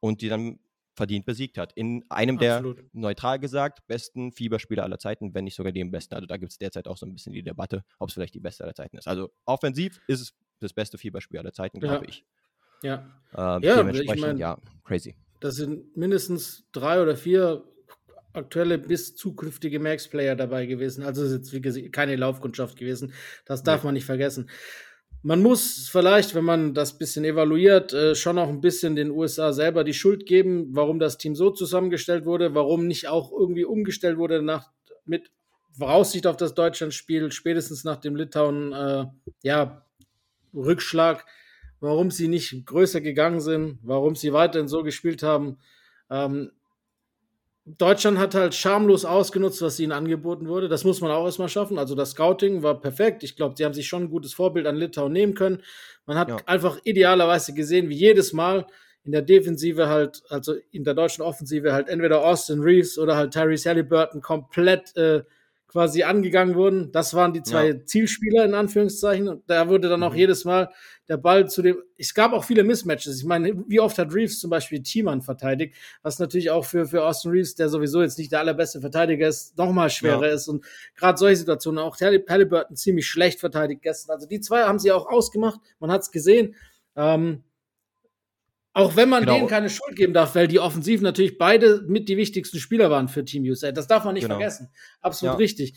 [0.00, 0.58] und die dann
[0.94, 1.72] verdient besiegt hat.
[1.72, 2.78] In einem Absolut.
[2.78, 6.14] der, neutral gesagt, besten Fieberspieler aller Zeiten, wenn nicht sogar dem besten.
[6.14, 8.40] Also da gibt es derzeit auch so ein bisschen die Debatte, ob es vielleicht die
[8.40, 9.08] beste aller Zeiten ist.
[9.08, 12.08] Also offensiv ist es das beste Fieberspiel aller Zeiten, glaube ja.
[12.08, 12.24] ich.
[12.82, 12.94] Ja.
[13.32, 15.16] Äh, ja, dementsprechend, ich mein, ja, crazy.
[15.44, 17.64] Das sind mindestens drei oder vier
[18.32, 21.04] aktuelle bis zukünftige Max-Player dabei gewesen.
[21.04, 23.12] Also ist jetzt wie gesagt keine Laufkundschaft gewesen.
[23.44, 23.88] Das darf nee.
[23.88, 24.48] man nicht vergessen.
[25.20, 29.52] Man muss vielleicht, wenn man das bisschen evaluiert, äh, schon auch ein bisschen den USA
[29.52, 34.16] selber die Schuld geben, warum das Team so zusammengestellt wurde, warum nicht auch irgendwie umgestellt
[34.16, 34.70] wurde nach,
[35.04, 35.30] mit
[35.78, 39.04] Voraussicht auf das Deutschlandspiel, spätestens nach dem Litauen, äh,
[39.42, 39.84] ja,
[40.54, 41.26] Rückschlag,
[41.80, 45.58] warum sie nicht größer gegangen sind, warum sie weiterhin so gespielt haben.
[46.10, 46.50] Ähm,
[47.66, 50.68] Deutschland hat halt schamlos ausgenutzt, was ihnen angeboten wurde.
[50.68, 51.78] Das muss man auch erstmal schaffen.
[51.78, 53.22] Also das Scouting war perfekt.
[53.22, 55.62] Ich glaube, sie haben sich schon ein gutes Vorbild an Litauen nehmen können.
[56.04, 56.36] Man hat ja.
[56.44, 58.66] einfach idealerweise gesehen, wie jedes Mal
[59.04, 63.32] in der Defensive halt, also in der deutschen Offensive halt entweder Austin Reeves oder halt
[63.32, 65.22] Tyrese Halliburton komplett äh,
[65.74, 66.92] quasi angegangen wurden.
[66.92, 67.84] Das waren die zwei ja.
[67.84, 69.26] Zielspieler in Anführungszeichen.
[69.26, 70.18] Und da wurde dann auch mhm.
[70.18, 70.70] jedes Mal
[71.08, 71.78] der Ball zu dem.
[71.98, 73.18] Es gab auch viele Mismatches.
[73.18, 77.04] Ich meine, wie oft hat Reeves zum Beispiel Thiemann verteidigt, was natürlich auch für, für
[77.04, 80.34] Austin Reeves, der sowieso jetzt nicht der allerbeste Verteidiger ist, nochmal schwerer ja.
[80.34, 80.46] ist.
[80.46, 80.64] Und
[80.94, 84.14] gerade solche Situationen, auch Halliburton ziemlich schlecht verteidigt gestern.
[84.14, 85.58] Also die zwei haben sie auch ausgemacht.
[85.80, 86.54] Man hat es gesehen.
[86.94, 87.42] Ähm,
[88.74, 89.36] auch wenn man genau.
[89.36, 93.06] denen keine Schuld geben darf, weil die offensiv natürlich beide mit die wichtigsten Spieler waren
[93.06, 93.70] für Team USA.
[93.70, 94.34] Das darf man nicht genau.
[94.34, 94.68] vergessen.
[95.00, 95.38] Absolut ja.
[95.38, 95.74] richtig.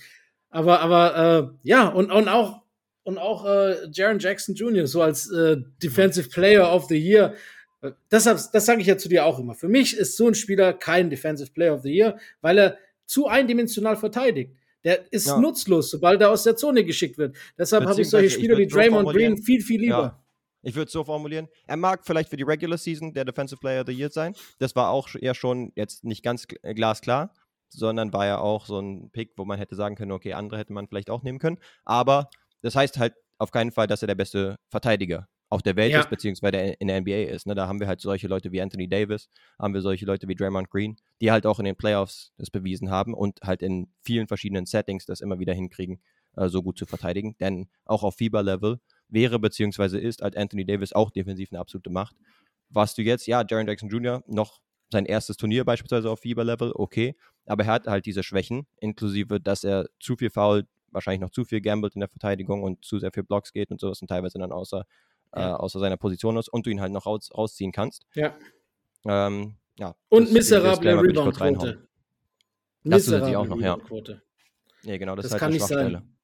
[0.50, 2.63] Aber, aber äh, ja, und, und auch,
[3.04, 7.36] und auch äh, Jaron Jackson Jr., so als äh, Defensive Player of the Year.
[8.10, 9.54] Deshalb, das sage ich ja zu dir auch immer.
[9.54, 13.27] Für mich ist so ein Spieler kein Defensive Player of the Year, weil er zu
[13.27, 14.56] eindimensional verteidigt.
[14.84, 15.39] Der ist ja.
[15.39, 17.36] nutzlos, sobald er aus der Zone geschickt wird.
[17.58, 19.96] Deshalb habe ich solche Spieler wie Draymond Green viel, viel lieber.
[19.96, 20.24] Ja.
[20.61, 21.47] Ich würde es so formulieren.
[21.65, 24.35] Er mag vielleicht für die Regular Season der Defensive Player of the Year sein.
[24.59, 27.33] Das war auch eher schon jetzt nicht ganz äh, glasklar,
[27.69, 30.73] sondern war ja auch so ein Pick, wo man hätte sagen können, okay, andere hätte
[30.73, 31.59] man vielleicht auch nehmen können.
[31.85, 32.29] Aber
[32.61, 36.00] das heißt halt auf keinen Fall, dass er der beste Verteidiger auf der Welt ja.
[36.01, 37.48] ist, beziehungsweise in der NBA ist.
[37.48, 37.55] Ne?
[37.55, 40.70] Da haben wir halt solche Leute wie Anthony Davis, haben wir solche Leute wie Draymond
[40.70, 44.65] Green, die halt auch in den Playoffs das bewiesen haben und halt in vielen verschiedenen
[44.65, 46.01] Settings das immer wieder hinkriegen,
[46.35, 47.37] äh, so gut zu verteidigen.
[47.39, 52.15] Denn auch auf Fieber-Level wäre beziehungsweise ist als Anthony Davis auch defensiv eine absolute Macht.
[52.70, 54.24] Was du jetzt, ja, Jaron Jackson Jr.
[54.27, 54.59] noch
[54.91, 57.15] sein erstes Turnier beispielsweise auf Fieber-Level, okay,
[57.46, 61.46] aber er hat halt diese Schwächen, inklusive, dass er zu viel fault, wahrscheinlich noch zu
[61.46, 64.39] viel gambelt in der Verteidigung und zu sehr für Blocks geht und sowas und teilweise
[64.39, 64.85] dann außer,
[65.33, 65.51] äh, ja.
[65.51, 68.05] äh, außer seiner Position ist und du ihn halt noch raus, rausziehen kannst.
[68.15, 68.35] Ja.
[69.05, 71.87] Ähm, ja und miserable Rebound-Quote.
[72.83, 73.77] Das zusätzlich auch noch, ja.
[74.83, 76.17] Nee, genau, das, das ist halt kann eine nicht sein.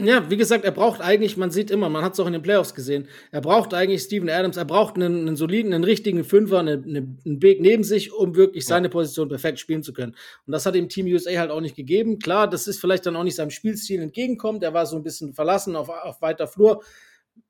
[0.00, 2.42] Ja, wie gesagt, er braucht eigentlich, man sieht immer, man hat es auch in den
[2.42, 6.60] Playoffs gesehen, er braucht eigentlich Steven Adams, er braucht einen, einen soliden, einen richtigen Fünfer,
[6.60, 6.84] einen,
[7.24, 8.92] einen Weg neben sich, um wirklich seine ja.
[8.92, 10.14] Position perfekt spielen zu können.
[10.46, 12.20] Und das hat dem Team USA halt auch nicht gegeben.
[12.20, 15.34] Klar, das ist vielleicht dann auch nicht seinem Spielstil entgegenkommt, er war so ein bisschen
[15.34, 16.84] verlassen auf, auf weiter Flur.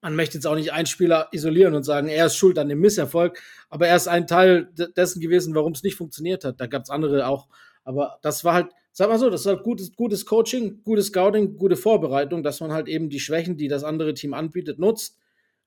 [0.01, 2.81] Man möchte jetzt auch nicht einen Spieler isolieren und sagen, er ist schuld an dem
[2.81, 6.61] Misserfolg, aber er ist ein Teil dessen gewesen, warum es nicht funktioniert hat.
[6.61, 7.49] Da gab es andere auch,
[7.85, 11.57] aber das war halt, sag mal so, das ist halt gutes, gutes Coaching, gutes Scouting,
[11.57, 15.17] gute Vorbereitung, dass man halt eben die Schwächen, die das andere Team anbietet, nutzt.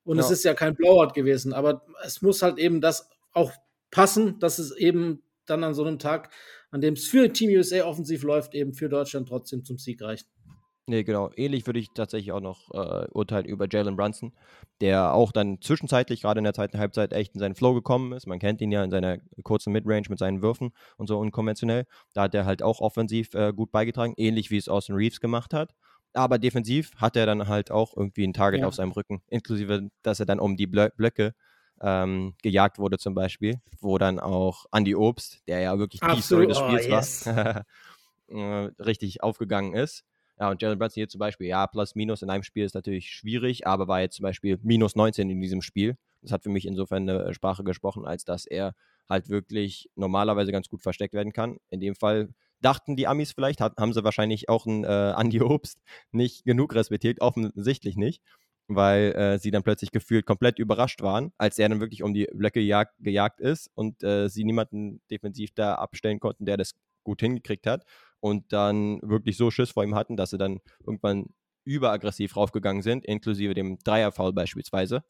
[0.04, 0.22] Und ja.
[0.22, 3.50] es ist ja kein Blowout gewesen, aber es muss halt eben das auch
[3.90, 6.28] passen, dass es eben dann an so einem Tag,
[6.70, 10.26] an dem es für Team USA offensiv läuft, eben für Deutschland trotzdem zum Sieg reicht.
[10.86, 11.30] Nee, genau.
[11.36, 14.32] Ähnlich würde ich tatsächlich auch noch äh, urteilen über Jalen Brunson,
[14.80, 18.26] der auch dann zwischenzeitlich, gerade in der zweiten Halbzeit, echt in seinen Flow gekommen ist.
[18.26, 21.86] Man kennt ihn ja in seiner kurzen Midrange mit seinen Würfen und so unkonventionell.
[22.14, 25.54] Da hat er halt auch offensiv äh, gut beigetragen, ähnlich wie es Austin Reeves gemacht
[25.54, 25.72] hat.
[26.14, 28.66] Aber defensiv hat er dann halt auch irgendwie ein Target ja.
[28.66, 31.32] auf seinem Rücken, inklusive, dass er dann um die Blö Blöcke
[31.80, 36.46] ähm, gejagt wurde zum Beispiel, wo dann auch Andy Obst, der ja wirklich die Story
[36.46, 37.26] des Spiels oh, yes.
[37.26, 37.64] war,
[38.28, 40.04] äh, richtig aufgegangen ist.
[40.42, 43.10] Ja, und Jalen Brunson hier zum Beispiel, ja, plus minus in einem Spiel ist natürlich
[43.10, 45.96] schwierig, aber war jetzt zum Beispiel minus 19 in diesem Spiel.
[46.20, 48.74] Das hat für mich insofern eine Sprache gesprochen, als dass er
[49.08, 51.58] halt wirklich normalerweise ganz gut versteckt werden kann.
[51.70, 55.40] In dem Fall dachten die Amis vielleicht, hat, haben sie wahrscheinlich auch einen äh, Andy
[55.40, 58.20] Obst nicht genug respektiert, offensichtlich nicht,
[58.66, 62.26] weil äh, sie dann plötzlich gefühlt komplett überrascht waren, als er dann wirklich um die
[62.34, 66.72] Blöcke gejagt, gejagt ist und äh, sie niemanden defensiv da abstellen konnten, der das
[67.04, 67.84] gut hingekriegt hat
[68.22, 73.04] und dann wirklich so Schiss vor ihm hatten, dass sie dann irgendwann überaggressiv raufgegangen sind,
[73.04, 75.02] inklusive dem Dreierfoul beispielsweise.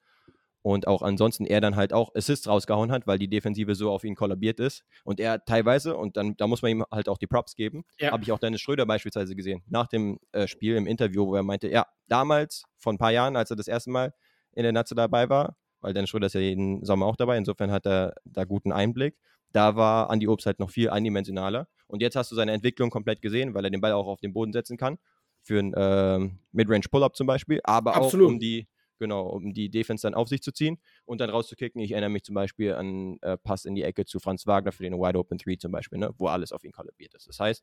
[0.63, 4.05] Und auch ansonsten er dann halt auch Assists rausgehauen hat, weil die Defensive so auf
[4.05, 4.85] ihn kollabiert ist.
[5.05, 8.13] Und er teilweise, und dann da muss man ihm halt auch die Props geben, ja.
[8.13, 11.43] habe ich auch Dennis Schröder beispielsweise gesehen, nach dem äh, Spiel im Interview, wo er
[11.43, 14.15] meinte, ja, damals, vor ein paar Jahren, als er das erste Mal
[14.53, 17.37] in der Nazi dabei war, weil Dennis Schröder ist ja jeden Sommer auch dabei.
[17.37, 19.19] Insofern hat er da guten Einblick.
[19.51, 21.69] Da war Andy Obst halt noch viel eindimensionaler.
[21.93, 24.33] Und jetzt hast du seine Entwicklung komplett gesehen, weil er den Ball auch auf den
[24.33, 24.97] Boden setzen kann.
[25.43, 27.61] Für einen ähm, Midrange Pull-Up zum Beispiel.
[27.65, 28.29] Aber Absolut.
[28.29, 28.67] auch um die,
[28.99, 31.83] genau, um die Defense dann auf sich zu ziehen und dann rauszukicken.
[31.83, 34.85] Ich erinnere mich zum Beispiel an äh, Pass in die Ecke zu Franz Wagner für
[34.85, 37.29] den Wide Open 3 zum Beispiel, ne, wo alles auf ihn kalibriert ist.
[37.29, 37.63] Das heißt,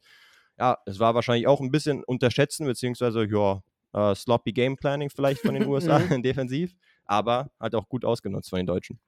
[0.60, 3.64] ja, es war wahrscheinlich auch ein bisschen unterschätzen, beziehungsweise, ja,
[3.94, 6.22] äh, sloppy Game Planning vielleicht von den USA mhm.
[6.22, 9.00] defensiv, aber halt auch gut ausgenutzt von den Deutschen.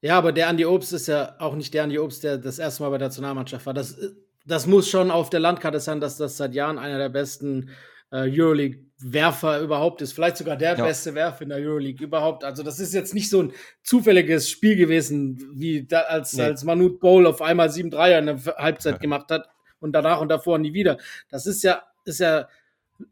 [0.00, 2.82] Ja, aber der Andi Obst ist ja auch nicht der Andi Obst, der das erste
[2.82, 3.74] Mal bei der Nationalmannschaft war.
[3.74, 3.98] Das,
[4.46, 7.70] das muss schon auf der Landkarte sein, dass das seit Jahren einer der besten
[8.12, 10.12] äh, Euroleague-Werfer überhaupt ist.
[10.12, 10.84] Vielleicht sogar der ja.
[10.84, 12.44] beste Werfer in der Euroleague überhaupt.
[12.44, 16.44] Also, das ist jetzt nicht so ein zufälliges Spiel gewesen, wie da, als, nee.
[16.44, 18.98] als Manute Bowl auf einmal sieben Dreier in der Halbzeit ja.
[18.98, 19.48] gemacht hat
[19.80, 20.98] und danach und davor nie wieder.
[21.28, 22.48] Das ist ja, ist ja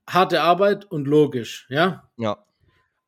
[0.08, 2.04] harte Arbeit und logisch, ja?
[2.16, 2.38] Ja.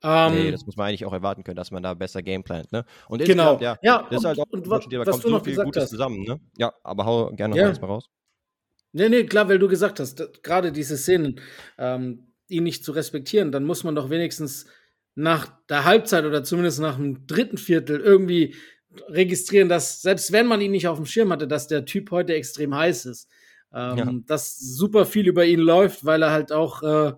[0.03, 2.85] Ähm, nee, das muss man eigentlich auch erwarten können, dass man da besser gameplant, ne?
[3.09, 3.59] Und genau.
[3.61, 5.91] ja, ja, das ist halt auch, und, und, da kommt so viel Gutes hast.
[5.91, 6.39] zusammen, ne?
[6.59, 7.81] Ja, aber hau gerne noch ja.
[7.81, 8.11] mal raus.
[8.96, 11.38] Nee, nee, klar, weil du gesagt hast, gerade diese Szenen,
[11.76, 14.64] ähm, ihn nicht zu respektieren, dann muss man doch wenigstens
[15.14, 18.54] nach der Halbzeit oder zumindest nach dem dritten Viertel irgendwie
[19.09, 22.32] registrieren, dass selbst wenn man ihn nicht auf dem Schirm hatte, dass der Typ heute
[22.32, 23.28] extrem heiß ist.
[23.74, 24.12] Ähm, ja.
[24.26, 27.12] Dass super viel über ihn läuft, weil er halt auch, äh,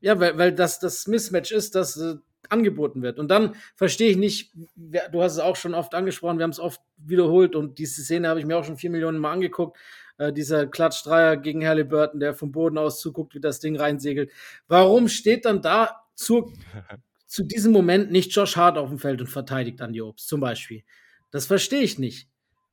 [0.00, 2.16] ja, weil, weil das das Mismatch ist, das äh,
[2.48, 3.18] angeboten wird.
[3.18, 6.60] Und dann verstehe ich nicht, du hast es auch schon oft angesprochen, wir haben es
[6.60, 9.76] oft wiederholt und diese Szene habe ich mir auch schon vier Millionen Mal angeguckt.
[10.18, 14.30] Äh, dieser Klatschdreier gegen Halliburton, der vom Boden aus zuguckt, wie das Ding reinsegelt.
[14.68, 16.52] Warum steht dann da zur,
[17.26, 20.40] zu diesem Moment nicht Josh Hart auf dem Feld und verteidigt an die Obst zum
[20.40, 20.84] Beispiel?
[21.30, 22.28] Das verstehe ich nicht.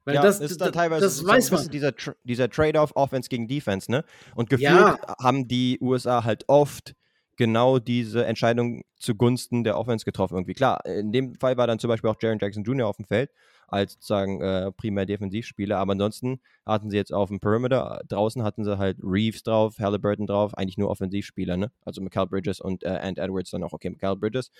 [0.05, 1.69] Weil ja, das ist dann teilweise das weiß man.
[1.69, 4.03] dieser, dieser Trade-off Offense gegen Defense, ne?
[4.34, 4.97] Und gefühlt ja.
[5.21, 6.95] haben die USA halt oft
[7.39, 10.54] genau diese Entscheidung zugunsten der Offense getroffen irgendwie.
[10.54, 12.86] Klar, in dem Fall war dann zum Beispiel auch Jaron Jackson Jr.
[12.86, 13.32] auf dem Feld
[13.69, 18.65] als sozusagen äh, primär Defensivspieler, aber ansonsten hatten sie jetzt auf dem Perimeter, draußen hatten
[18.65, 21.71] sie halt Reeves drauf, Halliburton drauf, eigentlich nur Offensivspieler, ne?
[21.86, 24.52] Also Michael Bridges und äh, Ant Edwards dann auch, okay, Michael Bridges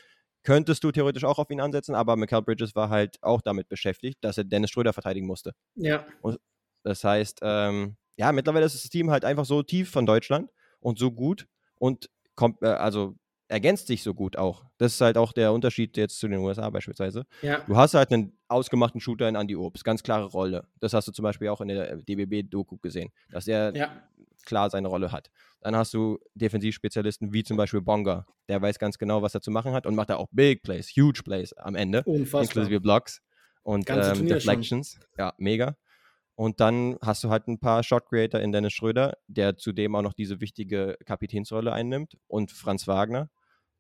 [0.44, 4.20] könntest du theoretisch auch auf ihn ansetzen, aber Michael Bridges war halt auch damit beschäftigt,
[4.22, 5.52] dass er Dennis Schröder verteidigen musste.
[5.76, 6.06] Ja.
[6.22, 6.39] Und
[6.84, 10.98] das heißt, ähm, ja, mittlerweile ist das Team halt einfach so tief von Deutschland und
[10.98, 11.46] so gut
[11.78, 13.15] und kommt, äh, also
[13.49, 14.63] ergänzt sich so gut auch.
[14.78, 17.25] Das ist halt auch der Unterschied jetzt zu den USA beispielsweise.
[17.41, 17.60] Ja.
[17.67, 20.67] Du hast halt einen ausgemachten Shooter in Andy Obst, ganz klare Rolle.
[20.80, 23.91] Das hast du zum Beispiel auch in der DBB-Doku gesehen, dass er ja.
[24.45, 25.30] klar seine Rolle hat.
[25.60, 29.52] Dann hast du Defensivspezialisten wie zum Beispiel Bonga, der weiß ganz genau, was er zu
[29.52, 32.43] machen hat und macht da auch Big Plays, Huge Plays am Ende, Unfassbar.
[32.43, 33.21] inklusive Blocks
[33.63, 34.93] und ähm, Deflections.
[34.93, 35.04] Schon.
[35.17, 35.75] Ja, mega.
[36.39, 40.02] Und dann hast du halt ein paar Shot Creator in Dennis Schröder, der zudem auch
[40.02, 42.17] noch diese wichtige Kapitänsrolle einnimmt.
[42.28, 43.30] Und Franz Wagner,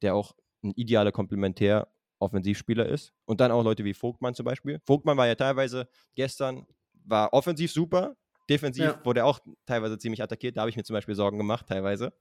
[0.01, 1.87] der auch ein idealer Komplementär
[2.19, 3.13] Offensivspieler ist.
[3.23, 4.81] Und dann auch Leute wie Vogtmann zum Beispiel.
[4.85, 6.65] Vogtmann war ja teilweise gestern,
[7.05, 8.17] war offensiv super,
[8.49, 9.05] defensiv ja.
[9.05, 10.57] wurde er auch teilweise ziemlich attackiert.
[10.57, 12.11] Da habe ich mir zum Beispiel Sorgen gemacht, teilweise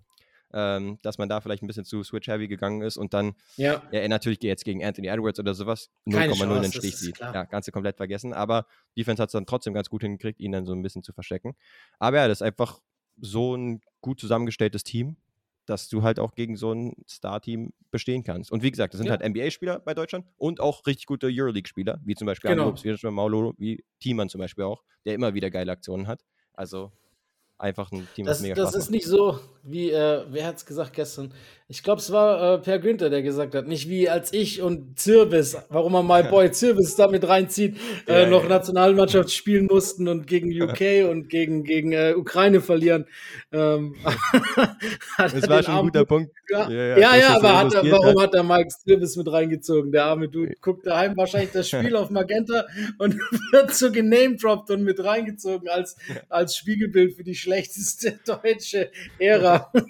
[0.53, 4.09] ähm, dass man da vielleicht ein bisschen zu Switch-Heavy gegangen ist und dann, ja, er
[4.09, 7.19] natürlich jetzt gegen Anthony Edwards oder sowas 0,0 den Stich sieht.
[7.19, 8.33] Ja, du komplett vergessen.
[8.33, 11.13] Aber Defense hat es dann trotzdem ganz gut hingekriegt, ihn dann so ein bisschen zu
[11.13, 11.55] verstecken.
[11.99, 12.81] Aber ja, das ist einfach
[13.21, 15.17] so ein gut zusammengestelltes Team,
[15.67, 18.51] dass du halt auch gegen so ein Star-Team bestehen kannst.
[18.51, 19.19] Und wie gesagt, das sind ja.
[19.19, 22.75] halt NBA-Spieler bei Deutschland und auch richtig gute Euroleague-Spieler, wie zum Beispiel genau.
[22.75, 26.25] Wie Maulolo, wie Thiemann zum Beispiel auch, der immer wieder geile Aktionen hat.
[26.55, 26.93] Also
[27.59, 30.93] einfach ein Team, das, mega Das ist nicht so, wie, äh, wer hat es gesagt
[30.95, 31.33] gestern?
[31.71, 34.99] Ich glaube, es war äh, Per Günther, der gesagt hat, nicht wie als ich und
[34.99, 38.49] Zirbis, warum man mal Boy Zirbis damit reinzieht, äh, ja, noch ja.
[38.49, 43.05] Nationalmannschaft spielen mussten und gegen UK und gegen, gegen äh, Ukraine verlieren.
[43.53, 43.97] Ähm,
[45.19, 46.33] das war schon ein guter Punkt.
[46.49, 48.35] Ja, ja, ja, ja aber hat er, warum hat.
[48.35, 49.93] er Mike Zirbis mit reingezogen?
[49.93, 52.65] Der arme Dude guckt daheim wahrscheinlich das Spiel auf Magenta
[52.97, 53.15] und
[53.53, 55.97] wird so genamedroppt und mit reingezogen als,
[56.31, 59.73] als Spiegelbild für die schlechteste deutsche Ära.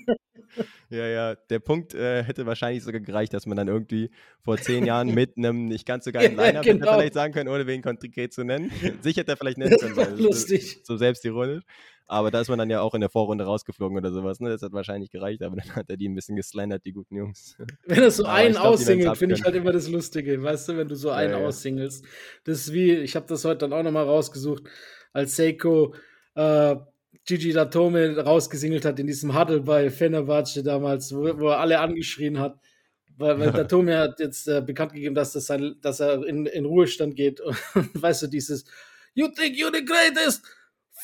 [0.90, 4.86] Ja, ja, der Punkt äh, hätte wahrscheinlich sogar gereicht, dass man dann irgendwie vor zehn
[4.86, 6.94] Jahren mit einem nicht ganz so geilen Liner ja, genau.
[6.94, 8.72] vielleicht sagen können, ohne wen konkret zu nennen.
[9.02, 10.80] Sich hätte er vielleicht nennen können, weil Lustig.
[10.82, 11.62] So, so selbstironisch.
[12.06, 14.40] Aber da ist man dann ja auch in der Vorrunde rausgeflogen oder sowas.
[14.40, 14.48] Ne?
[14.48, 17.56] Das hat wahrscheinlich gereicht, aber dann hat er die ein bisschen geslandert, die guten Jungs.
[17.84, 20.42] Wenn er so aber einen aussingelt, finde ich halt immer das Lustige.
[20.42, 21.46] Weißt du, wenn du so einen ja, ja.
[21.46, 22.04] aussingelst.
[22.44, 24.64] Das ist wie, ich habe das heute dann auch nochmal rausgesucht,
[25.12, 25.94] als Seiko
[26.34, 26.76] äh,
[27.28, 32.40] Gigi Datome rausgesingelt hat in diesem Huddle bei Fenerbahce damals, wo, wo er alle angeschrien
[32.40, 32.58] hat.
[33.18, 36.64] Weil, weil Datome hat jetzt äh, bekannt gegeben, dass, das sein, dass er in, in
[36.64, 37.40] Ruhestand geht.
[37.74, 38.64] Und weißt du, dieses
[39.12, 40.42] You think you're the greatest?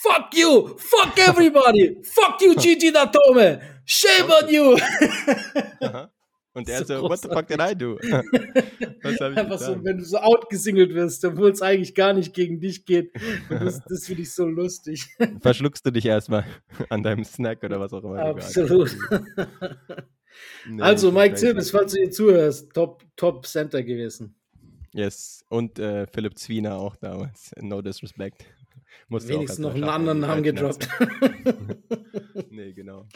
[0.00, 0.74] Fuck you!
[0.78, 2.00] Fuck everybody!
[2.02, 3.60] Fuck you, Gigi Datome!
[3.84, 6.08] Shame on you!
[6.54, 7.98] Und er so, so what the fuck did I do?
[9.02, 13.12] Einfach so, wenn du so outgesingelt wirst, obwohl es eigentlich gar nicht gegen dich geht.
[13.50, 15.04] das, das finde ich so lustig.
[15.40, 16.44] Verschluckst du dich erstmal
[16.90, 18.20] an deinem Snack oder was auch immer.
[18.20, 18.96] Absolut.
[20.68, 24.36] nee, also, Mike Zilbis, falls du hier zuhörst, top, top Center gewesen.
[24.92, 27.50] Yes, und äh, Philipp Zwiener auch damals.
[27.56, 28.44] No disrespect.
[29.08, 30.88] Musste Wenigstens noch einen anderen Namen gedroppt.
[32.50, 33.08] nee, genau.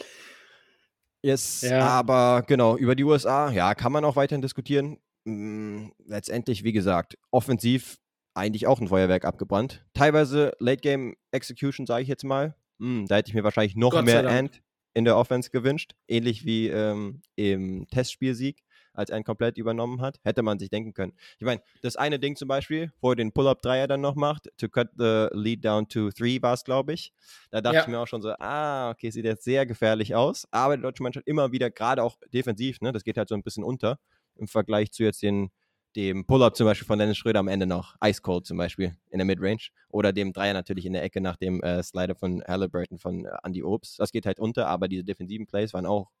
[1.21, 1.79] Yes, ja.
[1.79, 4.97] aber genau, über die USA, ja, kann man auch weiterhin diskutieren.
[5.25, 7.97] Hm, letztendlich, wie gesagt, offensiv
[8.33, 9.85] eigentlich auch ein Feuerwerk abgebrannt.
[9.93, 12.55] Teilweise Late Game Execution, sage ich jetzt mal.
[12.79, 14.61] Hm, da hätte ich mir wahrscheinlich noch Gott mehr End
[14.93, 18.63] in der Offense gewünscht, ähnlich wie ähm, im Testspielsieg
[18.99, 20.19] als er komplett übernommen hat.
[20.23, 21.13] Hätte man sich denken können.
[21.39, 24.69] Ich meine, das eine Ding zum Beispiel, wo er den Pull-Up-Dreier dann noch macht, to
[24.69, 27.13] cut the lead down to three war es, glaube ich.
[27.49, 27.81] Da dachte ja.
[27.81, 30.47] ich mir auch schon so, ah, okay, sieht jetzt sehr gefährlich aus.
[30.51, 33.43] Aber die deutsche Mannschaft immer wieder, gerade auch defensiv, ne, das geht halt so ein
[33.43, 33.99] bisschen unter
[34.35, 35.49] im Vergleich zu jetzt den,
[35.95, 39.19] dem Pull-Up zum Beispiel von Dennis Schröder am Ende noch, Ice Cold zum Beispiel in
[39.19, 42.99] der Midrange oder dem Dreier natürlich in der Ecke nach dem äh, Slider von Halliburton
[42.99, 43.99] von äh, Andy Obst.
[43.99, 46.11] Das geht halt unter, aber diese defensiven Plays waren auch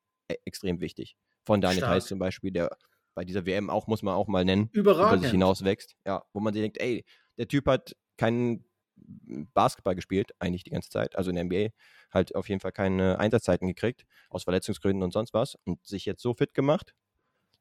[0.45, 2.69] extrem wichtig von Daniel Theiss zum Beispiel, der
[3.15, 5.13] bei dieser WM auch, muss man auch mal nennen, Überragend.
[5.13, 5.95] über sich hinaus wächst.
[6.05, 7.03] Ja, wo man sich denkt, ey,
[7.37, 8.65] der Typ hat keinen
[9.53, 11.73] Basketball gespielt, eigentlich die ganze Zeit, also in der NBA,
[12.11, 16.21] halt auf jeden Fall keine Einsatzzeiten gekriegt, aus Verletzungsgründen und sonst was, und sich jetzt
[16.21, 16.93] so fit gemacht,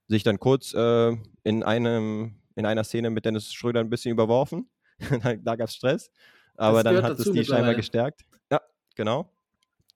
[0.09, 4.71] sich dann kurz äh, in, einem, in einer Szene mit Dennis Schröder ein bisschen überworfen.
[5.43, 6.11] da gab es Stress,
[6.57, 8.23] aber dann hat es die scheinbar gestärkt.
[8.51, 8.61] Ja,
[8.97, 9.33] genau.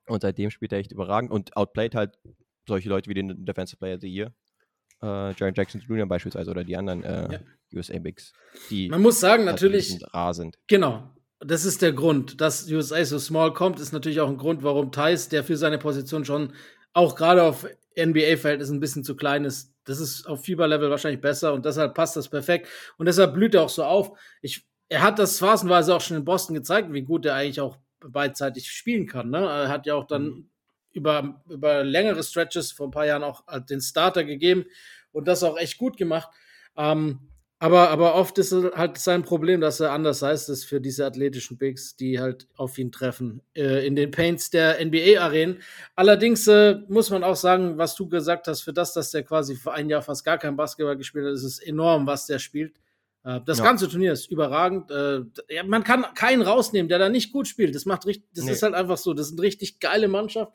[0.06, 2.18] Und seitdem spielt er echt überragend und outplayed halt
[2.66, 4.32] solche Leute wie den Defensive Player of the Year.
[5.02, 6.06] Äh, Jaron Jackson Jr.
[6.06, 7.40] beispielsweise oder die anderen äh, ja.
[7.74, 8.32] USA Bigs.
[8.70, 9.98] Die Man muss sagen, natürlich.
[10.12, 10.58] Rar sind.
[10.68, 11.10] Genau.
[11.40, 12.40] Das ist der Grund.
[12.40, 15.78] Dass USA so small kommt, ist natürlich auch ein Grund, warum Thais, der für seine
[15.78, 16.52] Position schon
[16.92, 17.66] auch gerade auf
[17.98, 19.74] NBA-Verhältnissen ein bisschen zu klein ist.
[19.84, 22.68] Das ist auf Fieberlevel wahrscheinlich besser und deshalb passt das perfekt.
[22.96, 24.16] Und deshalb blüht er auch so auf.
[24.40, 27.76] Ich, er hat das phasenweise auch schon in Boston gezeigt, wie gut er eigentlich auch
[27.98, 29.30] beidseitig spielen kann.
[29.30, 29.38] Ne?
[29.38, 30.51] Er hat ja auch dann mhm
[30.92, 34.64] über, über längere Stretches vor ein paar Jahren auch den Starter gegeben
[35.12, 36.30] und das auch echt gut gemacht.
[36.76, 37.20] Ähm,
[37.62, 41.58] aber, aber oft ist halt sein Problem, dass er anders heißt es für diese athletischen
[41.58, 45.62] Bigs, die halt auf ihn treffen äh, in den Paints der NBA-Arenen.
[45.94, 49.54] Allerdings äh, muss man auch sagen, was du gesagt hast, für das, dass der quasi
[49.54, 52.80] für ein Jahr fast gar kein Basketball gespielt hat, ist es enorm, was der spielt.
[53.24, 53.64] Äh, das ja.
[53.64, 54.90] ganze Turnier ist überragend.
[54.90, 55.22] Äh,
[55.64, 57.74] man kann keinen rausnehmen, der da nicht gut spielt.
[57.74, 58.52] Das macht richtig, das nee.
[58.52, 59.14] ist halt einfach so.
[59.14, 60.52] Das ist eine richtig geile Mannschaft.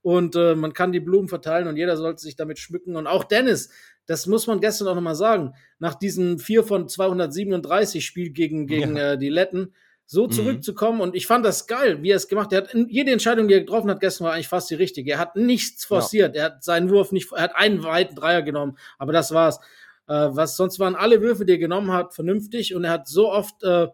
[0.00, 2.96] Und äh, man kann die Blumen verteilen und jeder sollte sich damit schmücken.
[2.96, 3.70] Und auch Dennis,
[4.06, 8.96] das muss man gestern auch nochmal sagen, nach diesem 4 von 237 Spiel gegen, gegen
[8.96, 9.12] ja.
[9.12, 9.74] äh, die Letten,
[10.06, 10.30] so mhm.
[10.32, 11.00] zurückzukommen.
[11.00, 12.74] Und ich fand das geil, wie er es gemacht hat.
[12.88, 15.12] Jede Entscheidung, die er getroffen hat gestern, war eigentlich fast die richtige.
[15.12, 16.34] Er hat nichts forciert.
[16.34, 16.42] Ja.
[16.42, 19.60] Er hat seinen Wurf nicht, er hat einen weiten Dreier genommen, aber das war's.
[20.08, 23.30] Äh, was sonst waren alle Würfe, die er genommen hat, vernünftig und er hat so
[23.30, 23.88] oft äh,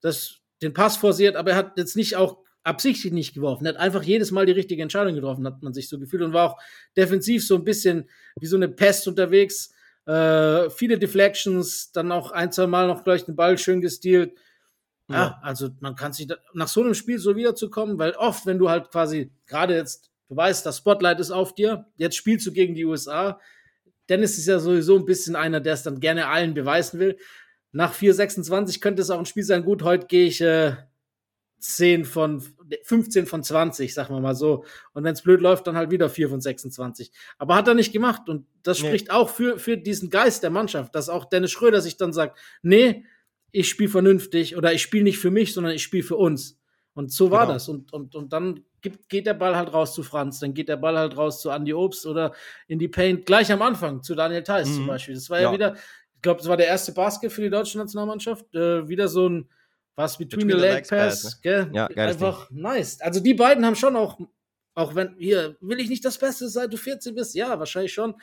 [0.00, 3.64] das, den Pass forciert, aber er hat jetzt nicht auch absichtlich nicht geworfen.
[3.64, 6.32] Er hat einfach jedes Mal die richtige Entscheidung getroffen, hat man sich so gefühlt und
[6.32, 6.58] war auch
[6.96, 9.74] defensiv so ein bisschen wie so eine Pest unterwegs.
[10.06, 14.32] Äh, viele Deflections, dann auch ein, zwei Mal noch gleich den Ball schön gestealt.
[15.08, 18.44] Ja, ja also man kann sich da, nach so einem Spiel so wiederzukommen, weil oft,
[18.44, 22.46] wenn du halt quasi gerade jetzt, du weißt, das Spotlight ist auf dir, jetzt spielst
[22.46, 23.40] du gegen die USA,
[24.08, 27.16] Dennis ist ja sowieso ein bisschen einer, der es dann gerne allen beweisen will.
[27.72, 29.64] Nach 4,26 könnte es auch ein Spiel sein.
[29.64, 30.76] Gut, heute gehe ich äh,
[31.58, 32.42] 10 von
[32.82, 34.64] 15 von 20, sagen wir mal so.
[34.92, 37.10] Und wenn es blöd läuft, dann halt wieder 4 von 26.
[37.38, 38.28] Aber hat er nicht gemacht.
[38.28, 38.88] Und das nee.
[38.88, 42.38] spricht auch für, für diesen Geist der Mannschaft, dass auch Dennis Schröder sich dann sagt,
[42.62, 43.04] nee,
[43.50, 46.60] ich spiele vernünftig oder ich spiele nicht für mich, sondern ich spiele für uns.
[46.92, 47.54] Und so war genau.
[47.54, 47.68] das.
[47.68, 50.76] Und, und, und dann gibt, geht der Ball halt raus zu Franz, dann geht der
[50.76, 52.32] Ball halt raus zu Andy Obst oder
[52.68, 54.74] in die Paint gleich am Anfang zu Daniel Theiss mhm.
[54.74, 55.14] zum Beispiel.
[55.14, 55.74] Das war ja, ja wieder,
[56.14, 58.54] ich glaube, das war der erste Basket für die deutsche Nationalmannschaft.
[58.54, 59.48] Äh, wieder so ein
[59.96, 61.70] was Between, Between the, Leg Pass, Pass ne?
[61.72, 62.62] Ja, einfach Ding.
[62.62, 63.00] nice.
[63.00, 64.18] Also die beiden haben schon auch,
[64.74, 67.34] auch wenn, hier, will ich nicht das Beste, seit du 14 bist?
[67.34, 68.14] Ja, wahrscheinlich schon.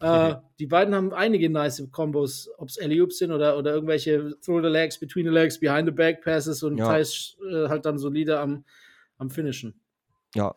[0.00, 4.62] Äh, die beiden haben einige nice Combos, ob es alley sind oder, oder irgendwelche Through
[4.62, 6.86] the Legs, Between the Legs, Behind the Back Passes und ja.
[6.86, 8.64] teils äh, halt dann solide am,
[9.18, 9.80] am Finishen.
[10.36, 10.54] Ja,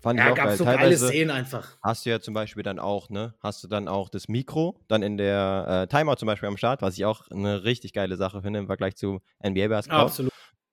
[0.00, 0.56] Fand ja, ich auch gab geil.
[0.56, 1.76] so geile Szenen einfach.
[1.82, 5.02] Hast du ja zum Beispiel dann auch, ne, hast du dann auch das Mikro dann
[5.02, 8.40] in der äh, Timeout zum Beispiel am Start, was ich auch eine richtig geile Sache
[8.40, 10.06] finde im Vergleich zu NBA-Basketball.
[10.06, 10.32] Absolut.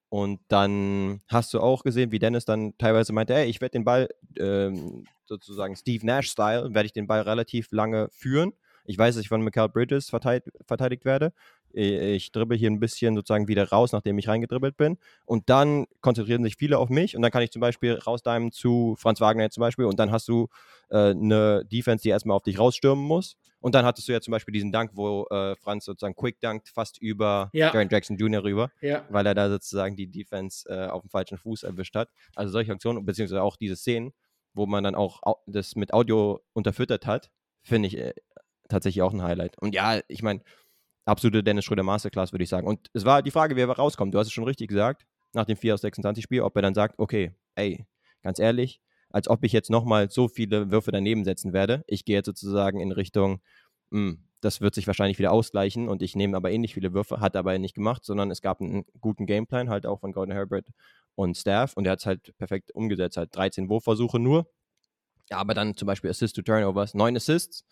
[0.09, 3.83] Und dann hast du auch gesehen, wie Dennis dann teilweise meinte, ey, ich werde den
[3.83, 4.07] Ball
[4.39, 8.53] ähm, sozusagen Steve Nash-Style, werde ich den Ball relativ lange führen.
[8.88, 11.34] Ich weiß, dass ich von Michael Bridges verteidigt, verteidigt werde.
[11.73, 14.97] Ich dribbel hier ein bisschen sozusagen wieder raus, nachdem ich reingedribbelt bin.
[15.26, 18.95] Und dann konzentrieren sich viele auf mich und dann kann ich zum Beispiel rausdimen zu
[18.97, 20.47] Franz Wagner zum Beispiel und dann hast du
[20.89, 23.36] äh, eine Defense, die erstmal auf dich rausstürmen muss.
[23.60, 26.69] Und dann hattest du ja zum Beispiel diesen Dank, wo äh, Franz sozusagen quick dankt
[26.69, 27.73] fast über ja.
[27.73, 28.43] Jaren Jackson Jr.
[28.43, 29.06] rüber, ja.
[29.10, 32.10] weil er da sozusagen die Defense äh, auf dem falschen Fuß erwischt hat.
[32.36, 34.13] Also solche Aktionen, beziehungsweise auch diese Szenen,
[34.54, 37.30] wo man dann auch das mit Audio unterfüttert hat,
[37.63, 38.13] finde ich äh,
[38.67, 39.58] tatsächlich auch ein Highlight.
[39.60, 40.41] Und ja, ich meine,
[41.06, 42.67] absolute Dennis Schröder Masterclass, würde ich sagen.
[42.67, 44.13] Und es war die Frage, wer rauskommt.
[44.13, 46.73] Du hast es schon richtig gesagt, nach dem 4 aus 26 Spiel, ob er dann
[46.73, 47.86] sagt, okay, ey,
[48.23, 51.84] ganz ehrlich, als ob ich jetzt nochmal so viele Würfe daneben setzen werde.
[51.88, 53.41] Ich gehe jetzt sozusagen in Richtung,
[53.89, 57.19] mh, hm, das wird sich wahrscheinlich wieder ausgleichen und ich nehme aber ähnlich viele Würfe,
[57.19, 60.36] hat er aber nicht gemacht, sondern es gab einen guten Gameplan halt auch von Gordon
[60.36, 60.67] Herbert
[61.15, 64.47] und Staff und er hat es halt perfekt umgesetzt, halt 13 Wurfversuche nur,
[65.30, 67.65] ja, aber dann zum Beispiel Assist to Turnovers, 9 Assists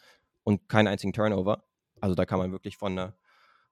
[0.46, 1.66] und keinen einzigen Turnover.
[2.00, 3.14] Also da kann man wirklich von einer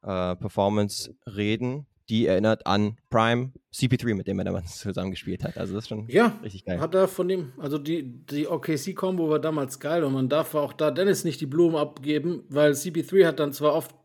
[0.02, 5.58] äh, Performance reden, die erinnert an Prime CP3, mit dem er damals zusammengespielt hat.
[5.58, 6.82] Also das ist schon ja, richtig geil.
[6.82, 10.74] Hat er von dem, also die, die OKC-Kombo war damals geil und man darf auch
[10.74, 13.96] da Dennis nicht die Blumen abgeben, weil CP3 hat dann zwar oft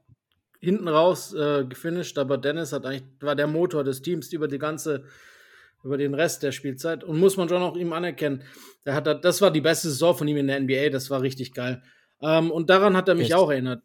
[0.61, 4.59] hinten raus äh, gefinisht, aber Dennis hat eigentlich, war der Motor des Teams über die
[4.59, 5.04] ganze,
[5.85, 8.42] über den Rest der Spielzeit und muss man schon auch ihm anerkennen.
[8.85, 11.54] Der hat, das war die beste Saison von ihm in der NBA, das war richtig
[11.54, 11.83] geil.
[12.22, 13.35] Ähm, und daran hat er mich Echt?
[13.35, 13.83] auch erinnert,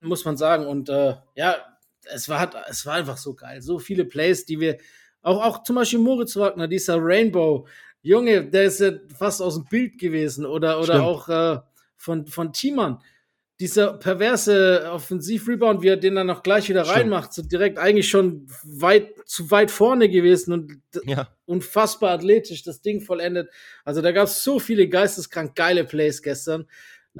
[0.00, 0.66] muss man sagen.
[0.66, 1.56] Und äh, ja,
[2.12, 3.62] es war, es war einfach so geil.
[3.62, 4.78] So viele Plays, die wir,
[5.22, 7.66] auch, auch zum Beispiel Moritz Wagner, dieser Rainbow,
[8.02, 10.46] Junge, der ist ja fast aus dem Bild gewesen.
[10.46, 11.58] Oder, oder auch äh,
[11.96, 13.02] von, von Thiemann.
[13.60, 16.98] Dieser perverse Offensiv-Rebound, wie er den dann noch gleich wieder Stimmt.
[16.98, 21.28] reinmacht, so direkt eigentlich schon weit, zu weit vorne gewesen und ja.
[21.44, 23.50] unfassbar athletisch das Ding vollendet.
[23.84, 26.68] Also da gab es so viele geisteskrank geile Plays gestern.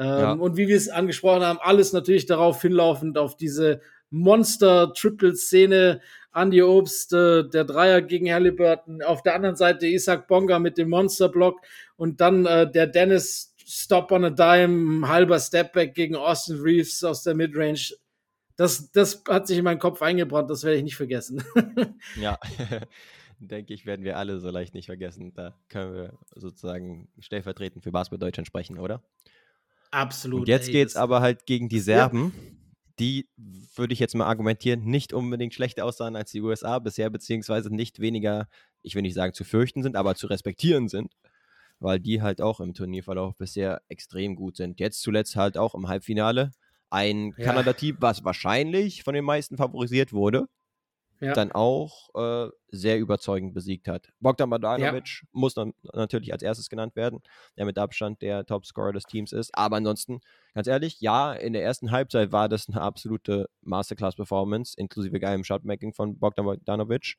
[0.01, 0.33] Ähm, ja.
[0.33, 3.81] Und wie wir es angesprochen haben, alles natürlich darauf hinlaufend auf diese
[4.11, 6.01] Monster-Triple-Szene.
[6.35, 9.03] Andy Obst, äh, der Dreier gegen Halliburton.
[9.03, 11.61] Auf der anderen Seite Isaac Bonga mit dem Monster-Block.
[11.97, 17.23] Und dann äh, der Dennis Stop on a Dime, halber Stepback gegen Austin Reeves aus
[17.23, 17.93] der Midrange.
[18.57, 21.45] Das, das hat sich in meinen Kopf eingebrannt, das werde ich nicht vergessen.
[22.19, 22.39] ja,
[23.39, 25.35] denke ich, werden wir alle so leicht nicht vergessen.
[25.35, 29.03] Da können wir sozusagen stellvertretend für Basketball Deutschland sprechen, oder?
[29.91, 30.41] Absolut.
[30.41, 32.33] Und jetzt geht es aber halt gegen die Serben.
[32.35, 32.59] Ja
[32.99, 37.75] die, würde ich jetzt mal argumentieren, nicht unbedingt schlechter aussahen als die USA bisher, beziehungsweise
[37.75, 38.49] nicht weniger,
[38.83, 41.15] ich will nicht sagen zu fürchten sind, aber zu respektieren sind,
[41.79, 44.81] weil die halt auch im Turnierverlauf bisher extrem gut sind.
[44.81, 46.51] Jetzt zuletzt halt auch im Halbfinale
[46.91, 47.45] ein ja.
[47.45, 50.49] Kanada-Team, was wahrscheinlich von den meisten favorisiert wurde,
[51.21, 51.33] ja.
[51.33, 54.09] dann auch äh, sehr überzeugend besiegt hat.
[54.21, 55.29] Bogdan Bogdanovic ja.
[55.33, 57.21] muss dann natürlich als erstes genannt werden,
[57.57, 59.51] der mit Abstand der Topscorer des Teams ist.
[59.55, 60.21] Aber ansonsten,
[60.55, 65.93] ganz ehrlich, ja, in der ersten Halbzeit war das eine absolute Masterclass-Performance, inklusive geilem Shotmaking
[65.93, 67.17] von Bogdan Bogdanovic.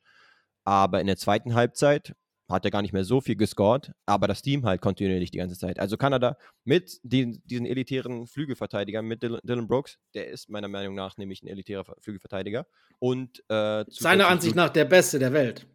[0.64, 2.14] Aber in der zweiten Halbzeit
[2.50, 5.58] hat er gar nicht mehr so viel gescored, aber das Team halt kontinuierlich die ganze
[5.58, 5.78] Zeit.
[5.78, 11.16] Also Kanada mit den, diesen elitären Flügelverteidigern, mit Dylan Brooks, der ist meiner Meinung nach
[11.16, 12.66] nämlich ein elitärer Flügelverteidiger.
[12.98, 15.66] Und äh, seiner Ansicht nach der Beste der Welt.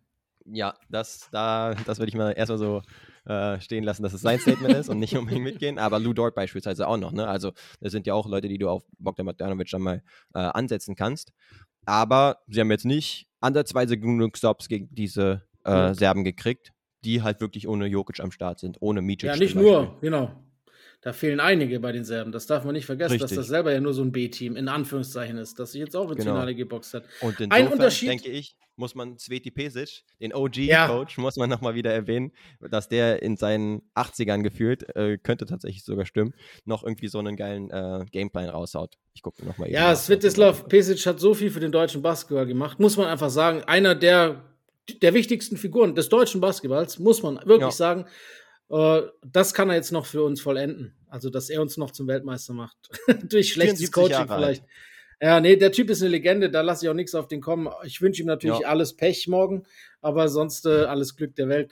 [0.45, 2.81] Ja, das, da, das würde ich mal erstmal so
[3.25, 5.79] äh, stehen lassen, dass es sein Statement ist und nicht unbedingt mitgehen.
[5.79, 7.11] Aber Lou Dort beispielsweise auch noch.
[7.11, 7.27] Ne?
[7.27, 10.03] Also, das sind ja auch Leute, die du auf Bogdan Bogdanovic dann mal
[10.35, 11.33] äh, ansetzen kannst.
[11.85, 16.71] Aber sie haben jetzt nicht ansatzweise genug Stops gegen diese äh, Serben gekriegt,
[17.04, 19.30] die halt wirklich ohne Jokic am Start sind, ohne Micic.
[19.30, 20.32] Ja, nicht nur, genau.
[21.01, 22.32] Da fehlen einige bei den Serben.
[22.32, 23.30] Das darf man nicht vergessen, Richtig.
[23.30, 26.10] dass das selber ja nur so ein B-Team in Anführungszeichen ist, das sich jetzt auch
[26.10, 26.32] ins genau.
[26.32, 27.04] Finale geboxt hat.
[27.21, 31.21] Und insofern, ein Unterschied, denke ich, muss man Sveti Pesic, den OG-Coach, ja.
[31.21, 36.08] muss man nochmal wieder erwähnen, dass der in seinen 80ern gefühlt, äh, könnte tatsächlich sogar
[36.08, 36.34] stimmen,
[36.65, 38.97] noch irgendwie so einen geilen äh, Gameplan raushaut.
[39.13, 39.69] Ich gucke nochmal.
[39.69, 43.62] Ja, Svetislav Pesic hat so viel für den deutschen Basketball gemacht, muss man einfach sagen.
[43.63, 44.43] Einer der
[45.02, 47.71] der wichtigsten Figuren des deutschen Basketballs, muss man wirklich ja.
[47.71, 48.06] sagen.
[48.69, 50.95] Äh, das kann er jetzt noch für uns vollenden.
[51.08, 52.78] Also, dass er uns noch zum Weltmeister macht.
[53.24, 54.62] Durch schlechtes Coaching Jahre vielleicht.
[54.62, 54.71] Alt.
[55.21, 57.69] Ja, nee, der Typ ist eine Legende, da lasse ich auch nichts auf den kommen.
[57.86, 58.67] Ich wünsche ihm natürlich ja.
[58.67, 59.63] alles Pech morgen,
[60.02, 61.71] aber sonst äh, alles Glück der Welt.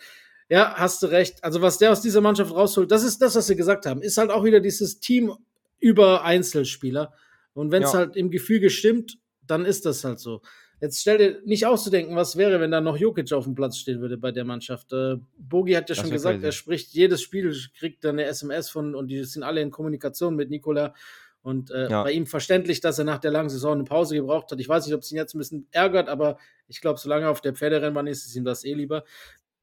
[0.50, 1.44] Ja, hast du recht.
[1.44, 4.02] Also, was der aus dieser Mannschaft rausholt, das ist das, was sie gesagt haben.
[4.02, 5.34] Ist halt auch wieder dieses Team
[5.80, 7.14] über Einzelspieler.
[7.54, 8.00] Und wenn es ja.
[8.00, 10.42] halt im Gefühl stimmt, dann ist das halt so.
[10.84, 14.02] Jetzt stell dir nicht auszudenken, was wäre, wenn da noch Jokic auf dem Platz stehen
[14.02, 14.92] würde bei der Mannschaft.
[14.92, 16.46] Äh, Bogi hat ja schon gesagt, crazy.
[16.46, 20.36] er spricht jedes Spiel, kriegt dann eine SMS von und die sind alle in Kommunikation
[20.36, 20.94] mit Nikola.
[21.42, 22.04] Und äh, ja.
[22.04, 24.60] bei ihm verständlich, dass er nach der langen Saison eine Pause gebraucht hat.
[24.60, 27.32] Ich weiß nicht, ob es ihn jetzt ein bisschen ärgert, aber ich glaube, solange er
[27.32, 29.06] auf der Pferderennbahn ist, ist ihm das eh lieber.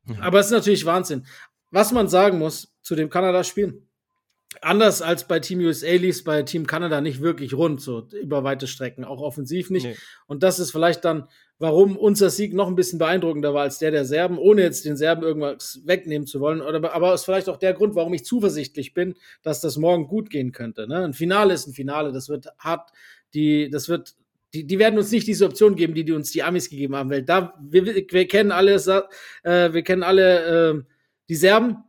[0.06, 0.22] Ja.
[0.22, 1.26] Aber es ist natürlich Wahnsinn.
[1.70, 3.82] Was man sagen muss zu dem Kanada-Spiel,
[4.60, 8.44] anders als bei Team USA lief es bei Team Kanada nicht wirklich rund, so über
[8.44, 9.86] weite Strecken, auch offensiv nicht.
[9.86, 9.96] Nee.
[10.26, 11.28] Und das ist vielleicht dann,
[11.58, 14.96] warum unser Sieg noch ein bisschen beeindruckender war als der der Serben, ohne jetzt den
[14.96, 16.62] Serben irgendwas wegnehmen zu wollen.
[16.62, 20.30] Oder, aber ist vielleicht auch der Grund, warum ich zuversichtlich bin, dass das morgen gut
[20.30, 20.88] gehen könnte.
[20.88, 21.04] Ne?
[21.04, 22.90] Ein Finale ist ein Finale, das wird hart,
[23.34, 24.14] die, das wird,
[24.52, 27.10] die, die werden uns nicht diese Option geben, die, die uns die Amis gegeben haben,
[27.10, 28.74] weil da, wir, wir kennen alle,
[29.44, 30.82] äh, wir kennen alle äh,
[31.28, 31.84] die Serben,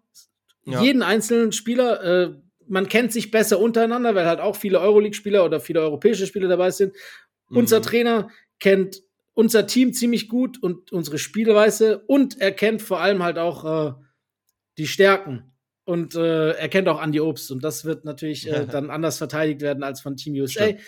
[0.66, 0.82] ja.
[0.82, 2.34] jeden einzelnen Spieler, äh,
[2.72, 6.72] man kennt sich besser untereinander, weil halt auch viele Euroleague-Spieler oder viele europäische Spieler dabei
[6.72, 6.94] sind.
[7.50, 7.58] Mhm.
[7.58, 9.04] Unser Trainer kennt
[9.34, 13.94] unser Team ziemlich gut und unsere Spielweise und er kennt vor allem halt auch äh,
[14.78, 15.52] die Stärken
[15.84, 19.62] und äh, er kennt auch Andy Obst und das wird natürlich äh, dann anders verteidigt
[19.62, 20.64] werden als von Team USA.
[20.64, 20.80] Stimmt.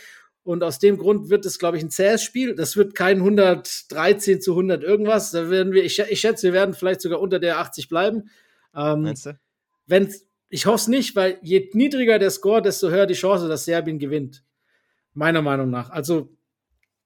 [0.43, 2.53] Und aus dem Grund wird es, glaube ich, ein zähes Spiel.
[2.53, 5.31] Das wird kein 113 zu 100 irgendwas.
[5.31, 8.29] Da werden wir, ich, ich schätze, wir werden vielleicht sogar unter der 80 bleiben.
[8.75, 9.39] Ähm, Meinst du?
[9.86, 10.13] Wenn,
[10.53, 13.97] ich hoffe es nicht, weil je niedriger der Score, desto höher die Chance, dass Serbien
[13.97, 14.43] gewinnt.
[15.15, 15.89] Meiner Meinung nach.
[15.89, 16.37] Also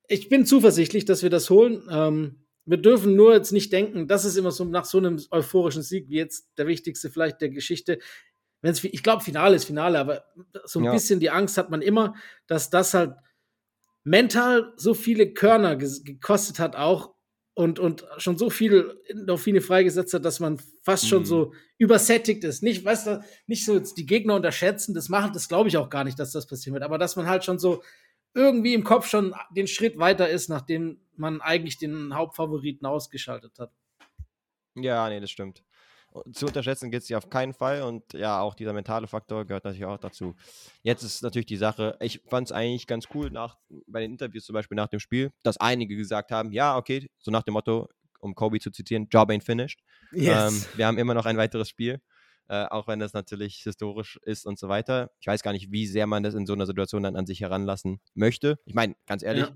[0.10, 1.82] ich bin zuversichtlich, dass wir das holen.
[1.90, 5.82] Ähm, wir dürfen nur jetzt nicht denken, das ist immer so nach so einem euphorischen
[5.82, 8.00] Sieg wie jetzt der wichtigste vielleicht der Geschichte.
[8.62, 10.26] Wenn's, ich glaube, Finale ist Finale, aber
[10.66, 10.92] so ein ja.
[10.92, 12.16] bisschen die Angst hat man immer,
[12.48, 13.16] dass das halt
[14.04, 17.16] mental so viele Körner gekostet hat auch
[17.58, 21.08] und, und schon so viel Endorphine freigesetzt hat, dass man fast mhm.
[21.08, 22.62] schon so übersättigt ist.
[22.62, 26.04] Nicht, weißt du, nicht so die Gegner unterschätzen, das machen, das glaube ich auch gar
[26.04, 27.82] nicht, dass das passieren wird, aber dass man halt schon so
[28.36, 33.72] irgendwie im Kopf schon den Schritt weiter ist, nachdem man eigentlich den Hauptfavoriten ausgeschaltet hat.
[34.76, 35.64] Ja, nee, das stimmt.
[36.32, 39.66] Zu unterschätzen geht es ja auf keinen Fall und ja, auch dieser mentale Faktor gehört
[39.66, 40.36] natürlich auch dazu.
[40.84, 43.58] Jetzt ist natürlich die Sache, ich fand es eigentlich ganz cool nach,
[43.88, 47.32] bei den Interviews zum Beispiel nach dem Spiel, dass einige gesagt haben, ja, okay, so
[47.32, 47.90] nach dem Motto,
[48.20, 49.82] um Kobe zu zitieren, Job ain't finished.
[50.12, 50.54] Yes.
[50.54, 52.02] Ähm, wir haben immer noch ein weiteres Spiel
[52.50, 55.12] äh, auch wenn das natürlich historisch ist und so weiter.
[55.20, 57.42] Ich weiß gar nicht, wie sehr man das in so einer Situation dann an sich
[57.42, 58.60] heranlassen möchte.
[58.66, 59.56] Ich meine, ganz ehrlich, ja.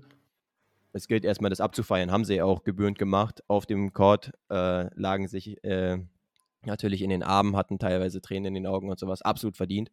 [0.92, 2.12] es gilt erstmal, das abzufeiern.
[2.12, 3.42] Haben sie auch gebührend gemacht.
[3.48, 5.98] Auf dem Court äh, lagen sich äh,
[6.66, 9.22] natürlich in den Armen, hatten teilweise Tränen in den Augen und sowas.
[9.22, 9.90] Absolut verdient.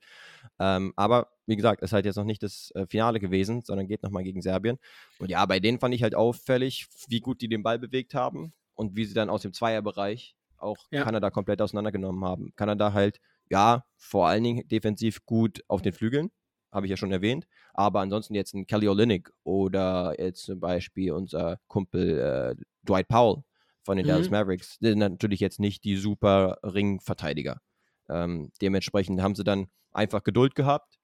[0.59, 4.03] Ähm, aber wie gesagt, ist halt jetzt noch nicht das äh, Finale gewesen, sondern geht
[4.03, 4.78] nochmal gegen Serbien.
[5.20, 8.53] Und ja, bei denen fand ich halt auffällig, wie gut die den Ball bewegt haben
[8.76, 11.03] und wie sie dann aus dem Zweierbereich auch ja.
[11.03, 12.53] Kanada komplett auseinandergenommen haben.
[12.55, 16.32] Kanada halt, ja, vor allen Dingen defensiv gut auf den Flügeln,
[16.72, 21.11] habe ich ja schon erwähnt, aber ansonsten jetzt ein Kelly Olynyk oder jetzt zum Beispiel
[21.13, 23.43] unser Kumpel äh, Dwight Powell
[23.89, 24.09] von den mhm.
[24.11, 27.59] Dallas Mavericks, sind natürlich jetzt nicht die super Ringverteidiger.
[28.07, 30.99] Ähm, dementsprechend haben sie dann einfach Geduld gehabt,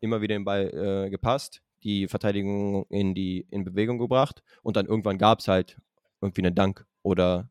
[0.00, 4.86] immer wieder den Ball äh, gepasst, die Verteidigung in die in Bewegung gebracht und dann
[4.86, 5.76] irgendwann gab es halt
[6.22, 7.50] irgendwie einen Dank oder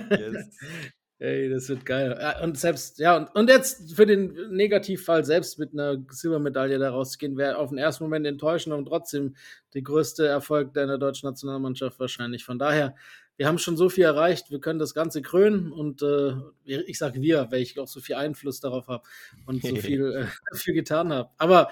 [0.10, 0.58] yes.
[1.22, 2.18] Ey, das wird geil.
[2.42, 7.36] Und selbst, ja, und, und jetzt für den Negativfall selbst mit einer Silbermedaille da rauszugehen,
[7.36, 9.36] wäre auf den ersten Moment enttäuschend und trotzdem
[9.74, 12.46] der größte Erfolg deiner deutschen Nationalmannschaft wahrscheinlich.
[12.46, 12.96] Von daher,
[13.40, 16.34] wir haben schon so viel erreicht, wir können das Ganze krönen und äh,
[16.66, 19.02] ich sage wir, weil ich auch so viel Einfluss darauf habe
[19.46, 21.30] und so viel äh, dafür getan habe.
[21.38, 21.70] Aber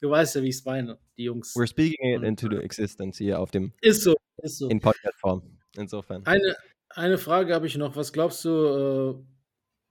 [0.00, 1.54] du weißt ja, wie ich es meine, die Jungs.
[1.54, 3.72] We're speaking it into the existence hier auf dem.
[3.80, 4.68] Ist so, ist so.
[4.68, 5.56] In Podcast-Form.
[5.76, 6.26] Insofern.
[6.26, 6.56] Eine,
[6.88, 7.94] eine Frage habe ich noch.
[7.94, 9.14] Was glaubst du, äh,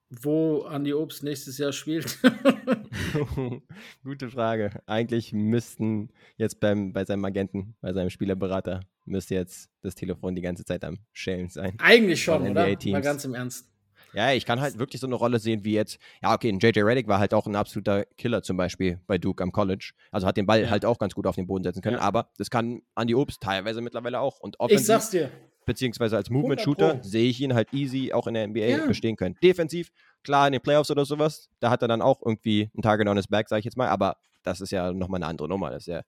[0.10, 2.18] wo Andi Obst nächstes Jahr spielt?
[4.04, 4.82] Gute Frage.
[4.86, 10.42] Eigentlich müssten jetzt beim, bei seinem Agenten, bei seinem Spielerberater, müsste jetzt das Telefon die
[10.42, 11.76] ganze Zeit am Schellen sein.
[11.80, 12.68] Eigentlich schon, oder?
[12.68, 13.70] Mal ganz im Ernst.
[14.14, 16.82] Ja, ich kann halt wirklich so eine Rolle sehen wie jetzt, ja, okay, ein JJ
[16.82, 19.92] Reddick war halt auch ein absoluter Killer zum Beispiel bei Duke am College.
[20.12, 20.70] Also hat den Ball ja.
[20.70, 22.04] halt auch ganz gut auf den Boden setzen können, ja.
[22.04, 24.40] aber das kann Andy Obst teilweise mittlerweile auch.
[24.40, 25.32] Und ich sag's dir.
[25.66, 28.86] Beziehungsweise als Movement-Shooter sehe ich ihn halt easy auch in der NBA ja.
[28.86, 29.36] bestehen können.
[29.42, 29.92] Defensiv,
[30.24, 33.18] klar, in den Playoffs oder sowas, da hat er dann auch irgendwie ein Target on
[33.18, 35.70] his back, sag ich jetzt mal, aber das ist ja nochmal eine andere Nummer.
[35.70, 36.02] Das ist ja,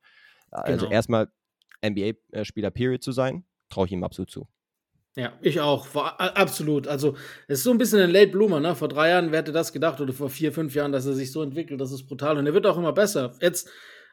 [0.51, 0.91] also genau.
[0.91, 1.28] erstmal
[1.86, 4.47] NBA-Spieler Period zu sein, traue ich ihm absolut zu.
[5.18, 5.95] Ja, ich auch.
[5.95, 6.88] War, absolut.
[6.88, 7.16] Also,
[7.47, 8.76] es ist so ein bisschen ein Late Bloomer, ne?
[8.76, 11.32] Vor drei Jahren, wer hätte das gedacht, oder vor vier, fünf Jahren, dass er sich
[11.32, 12.38] so entwickelt, das ist brutal.
[12.38, 13.34] Und er wird auch immer besser.
[13.39, 13.70] Jetzt,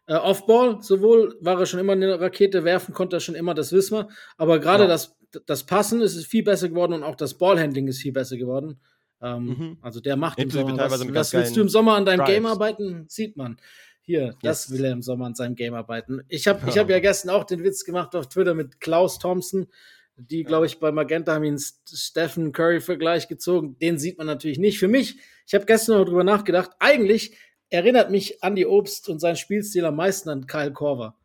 [0.07, 3.73] äh, Off-Ball, sowohl war er schon immer eine Rakete, werfen konnte er schon immer, das
[3.73, 4.09] wissen wir.
[4.37, 4.89] Aber gerade ja.
[4.89, 8.81] das, das Passen ist viel besser geworden und auch das Ballhandling ist viel besser geworden.
[9.23, 9.79] Ähm, mhm.
[9.81, 11.15] Also, der macht im Sommer was.
[11.15, 12.31] Was willst du im Sommer an deinem Drives.
[12.31, 13.05] Game arbeiten?
[13.09, 13.57] Sieht man.
[14.05, 14.37] Hier, yes.
[14.43, 16.23] das will er im Sommer an seinem Game arbeiten.
[16.29, 19.69] Ich habe ich hab ja gestern auch den Witz gemacht auf Twitter mit Klaus Thompson
[20.17, 23.79] die, glaube ich, bei Magenta haben ihn Stephen Curry-Vergleich gezogen.
[23.79, 24.79] Den sieht man natürlich nicht.
[24.79, 27.37] Für mich, ich habe gestern noch drüber nachgedacht, eigentlich
[27.71, 31.17] erinnert mich Andy Obst und sein Spielstil am meisten an Kyle Korver.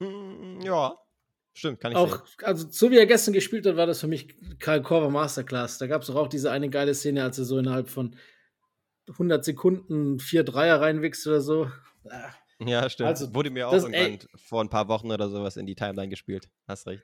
[0.00, 0.98] Hm, ja,
[1.60, 2.36] stimmt, kann ich auch, sehen.
[2.42, 5.78] Also, so wie er gestern gespielt hat, war das für mich Kyle Korver Masterclass.
[5.78, 8.16] Da gab es auch diese eine geile Szene, als er so innerhalb von
[9.08, 11.70] 100 Sekunden vier Dreier reinwächst oder so.
[12.58, 13.08] Ja, stimmt.
[13.08, 15.74] Also, Wurde mir auch das, irgendwann ey, vor ein paar Wochen oder sowas in die
[15.74, 16.48] Timeline gespielt.
[16.66, 17.02] Hast recht.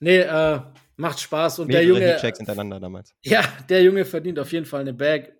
[0.00, 0.60] Nee, äh,
[0.96, 1.60] macht Spaß.
[1.60, 2.16] Und Mehrere der Junge.
[2.20, 3.14] Checks hintereinander damals.
[3.22, 5.32] Ja, der Junge verdient auf jeden Fall eine Bag.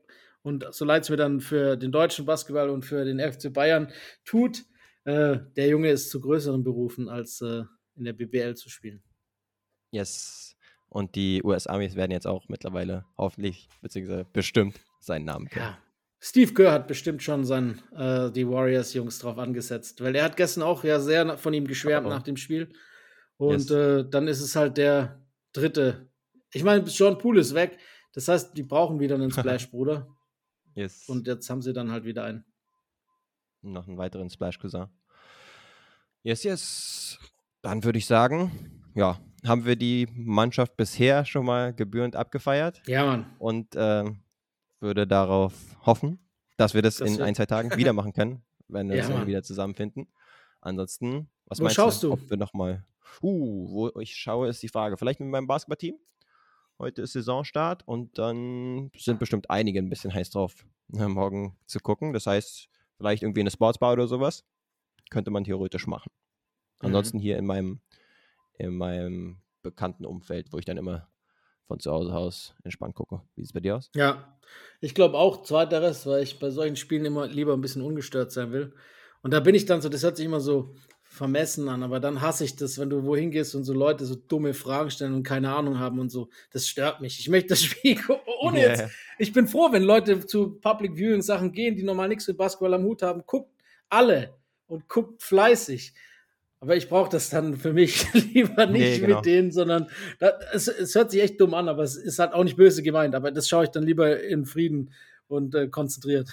[0.42, 3.90] Und so leid es mir dann für den deutschen Basketball und für den FC Bayern
[4.24, 4.64] tut,
[5.04, 7.62] äh, der Junge ist zu größeren Berufen, als äh,
[7.96, 9.02] in der BBL zu spielen.
[9.90, 10.56] Yes.
[10.88, 15.66] Und die US-Amis werden jetzt auch mittlerweile hoffentlich, beziehungsweise bestimmt seinen Namen kennen.
[15.66, 15.78] Ja.
[16.20, 20.62] Steve Kerr hat bestimmt schon sein, äh, die Warriors-Jungs drauf angesetzt, weil er hat gestern
[20.62, 22.10] auch ja sehr von ihm geschwärmt oh.
[22.10, 22.72] nach dem Spiel.
[23.36, 23.70] Und yes.
[23.70, 25.20] äh, dann ist es halt der
[25.52, 26.08] dritte.
[26.52, 27.78] Ich meine, John Poole ist weg.
[28.14, 30.08] Das heißt, die brauchen wieder einen Splash, Bruder.
[30.74, 31.08] Yes.
[31.08, 32.44] Und jetzt haben sie dann halt wieder einen.
[33.62, 34.86] Noch einen weiteren Splash Cousin.
[36.22, 37.18] Yes, yes.
[37.64, 38.52] Dann würde ich sagen,
[38.94, 42.82] ja, haben wir die Mannschaft bisher schon mal gebührend abgefeiert.
[42.86, 43.26] Ja, Mann.
[43.38, 44.04] Und äh,
[44.80, 45.54] würde darauf
[45.86, 46.18] hoffen,
[46.58, 49.26] dass wir das, das in ein, zwei Tagen wieder machen können, wenn wir ja, uns
[49.26, 50.08] wieder zusammenfinden.
[50.60, 52.12] Ansonsten, was Wo meinst schaust du?
[52.12, 52.84] Ob wir nochmal
[53.22, 54.96] Uh, wo ich schaue, ist die Frage.
[54.98, 55.96] Vielleicht mit meinem Basketballteam.
[56.78, 61.78] Heute ist Saisonstart und dann sind bestimmt einige ein bisschen heiß drauf, ne, morgen zu
[61.78, 62.12] gucken.
[62.12, 64.44] Das heißt, vielleicht irgendwie eine Sportsbar oder sowas.
[65.10, 66.10] Könnte man theoretisch machen.
[66.80, 66.86] Mhm.
[66.86, 67.80] Ansonsten hier in meinem,
[68.58, 71.08] in meinem bekannten Umfeld, wo ich dann immer
[71.66, 73.22] von zu Hause aus entspannt gucke.
[73.34, 73.90] Wie sieht es bei dir aus?
[73.94, 74.38] Ja,
[74.80, 78.52] ich glaube auch zweiteres, weil ich bei solchen Spielen immer lieber ein bisschen ungestört sein
[78.52, 78.74] will.
[79.22, 82.20] Und da bin ich dann so, das hört sich immer so vermessen an, aber dann
[82.20, 85.22] hasse ich das, wenn du wohin gehst und so Leute so dumme Fragen stellen und
[85.22, 86.28] keine Ahnung haben und so.
[86.50, 87.20] Das stört mich.
[87.20, 87.98] Ich möchte das Spiel
[88.40, 88.70] ohne yeah.
[88.70, 88.84] jetzt.
[89.18, 92.74] Ich bin froh, wenn Leute zu Public Viewing Sachen gehen, die normal nichts mit Basketball
[92.74, 93.22] am Hut haben.
[93.26, 93.50] Guckt
[93.88, 94.34] alle
[94.66, 95.94] und guckt fleißig.
[96.64, 99.16] Aber ich brauche das dann für mich lieber nicht nee, genau.
[99.16, 99.86] mit denen, sondern
[100.18, 102.82] das, es, es, hört sich echt dumm an, aber es ist halt auch nicht böse
[102.82, 103.14] gemeint.
[103.14, 104.90] Aber das schaue ich dann lieber in Frieden
[105.28, 106.30] und äh, konzentriert.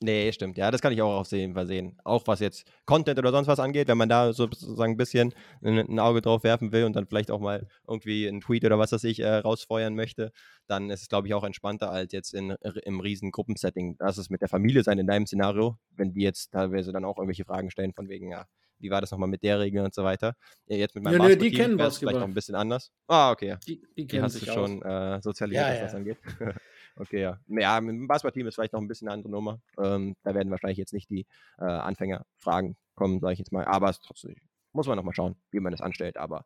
[0.00, 0.56] Nee, stimmt.
[0.56, 1.98] Ja, das kann ich auch auf jeden Fall sehen.
[2.02, 5.98] Auch was jetzt Content oder sonst was angeht, wenn man da sozusagen ein bisschen ein,
[5.98, 9.04] Auge drauf werfen will und dann vielleicht auch mal irgendwie einen Tweet oder was weiß
[9.04, 10.32] ich äh, rausfeuern möchte,
[10.66, 13.96] dann ist es, glaube ich, auch entspannter als jetzt in, im riesen Gruppensetting.
[13.98, 17.18] Das ist mit der Familie sein in deinem Szenario, wenn die jetzt teilweise dann auch
[17.18, 18.46] irgendwelche Fragen stellen von wegen, ja,
[18.82, 20.34] wie war das nochmal mit der Regel und so weiter.
[20.66, 22.92] Ja, jetzt mit meinem ja, die kennen was vielleicht noch ein bisschen anders.
[23.06, 23.56] Ah, okay.
[23.66, 26.18] Die, die, die hast du schon äh, sozialisiert, ja, was das angeht.
[26.96, 27.40] Okay, ja.
[27.46, 29.62] Ja, mit dem Basketballteam ist vielleicht noch ein bisschen eine andere Nummer.
[29.82, 31.26] Ähm, da werden wahrscheinlich jetzt nicht die
[31.58, 33.64] äh, Anfängerfragen kommen, sage ich jetzt mal.
[33.64, 34.36] Aber es trotzdem
[34.72, 36.16] muss man noch mal schauen, wie man das anstellt.
[36.16, 36.44] Aber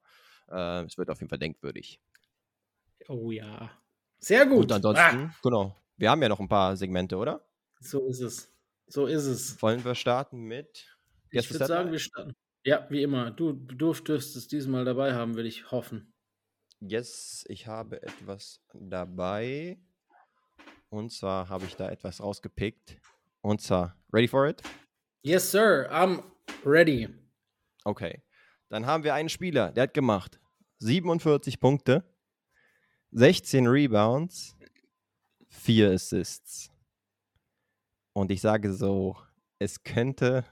[0.49, 2.01] äh, es wird auf jeden Fall denkwürdig.
[3.09, 3.71] Oh ja.
[4.19, 4.65] Sehr gut.
[4.65, 5.35] Und ansonsten, ah.
[5.43, 5.77] genau.
[5.97, 7.47] Wir haben ja noch ein paar Segmente, oder?
[7.81, 8.53] So ist es.
[8.87, 9.61] So ist es.
[9.63, 10.96] Wollen wir starten mit.
[11.31, 12.35] Ich würde sagen, wir starten.
[12.65, 13.31] Ja, wie immer.
[13.31, 16.13] Du, du dürftest es diesmal dabei haben, würde ich hoffen.
[16.81, 19.79] Yes, ich habe etwas dabei.
[20.89, 23.01] Und zwar habe ich da etwas rausgepickt.
[23.41, 24.63] Und zwar, ready for it?
[25.23, 25.89] Yes, sir.
[25.91, 26.23] I'm
[26.65, 27.09] ready.
[27.85, 28.23] Okay.
[28.69, 30.41] Dann haben wir einen Spieler, der hat gemacht
[30.81, 32.05] 47 Punkte,
[33.13, 34.57] 16 Rebounds,
[35.49, 36.73] 4 Assists.
[38.13, 39.17] Und ich sage so,
[39.59, 40.45] es könnte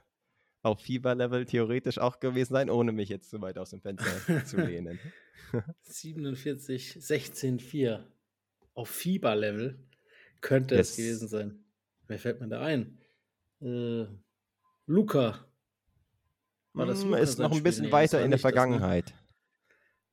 [0.65, 4.57] auf Fieber-Level theoretisch auch gewesen sein, ohne mich jetzt zu weit aus dem Fenster zu
[4.57, 4.99] lehnen.
[5.83, 8.07] 47, 16, 4.
[8.75, 9.79] Auf Fieber-Level?
[10.41, 10.91] Könnte yes.
[10.91, 11.65] es gewesen sein.
[12.07, 12.99] Wer fällt mir da ein?
[13.63, 14.07] Äh,
[14.87, 15.47] Luca.
[16.73, 19.15] War das hm, Luca ist noch ein bisschen nee, weiter in der Vergangenheit.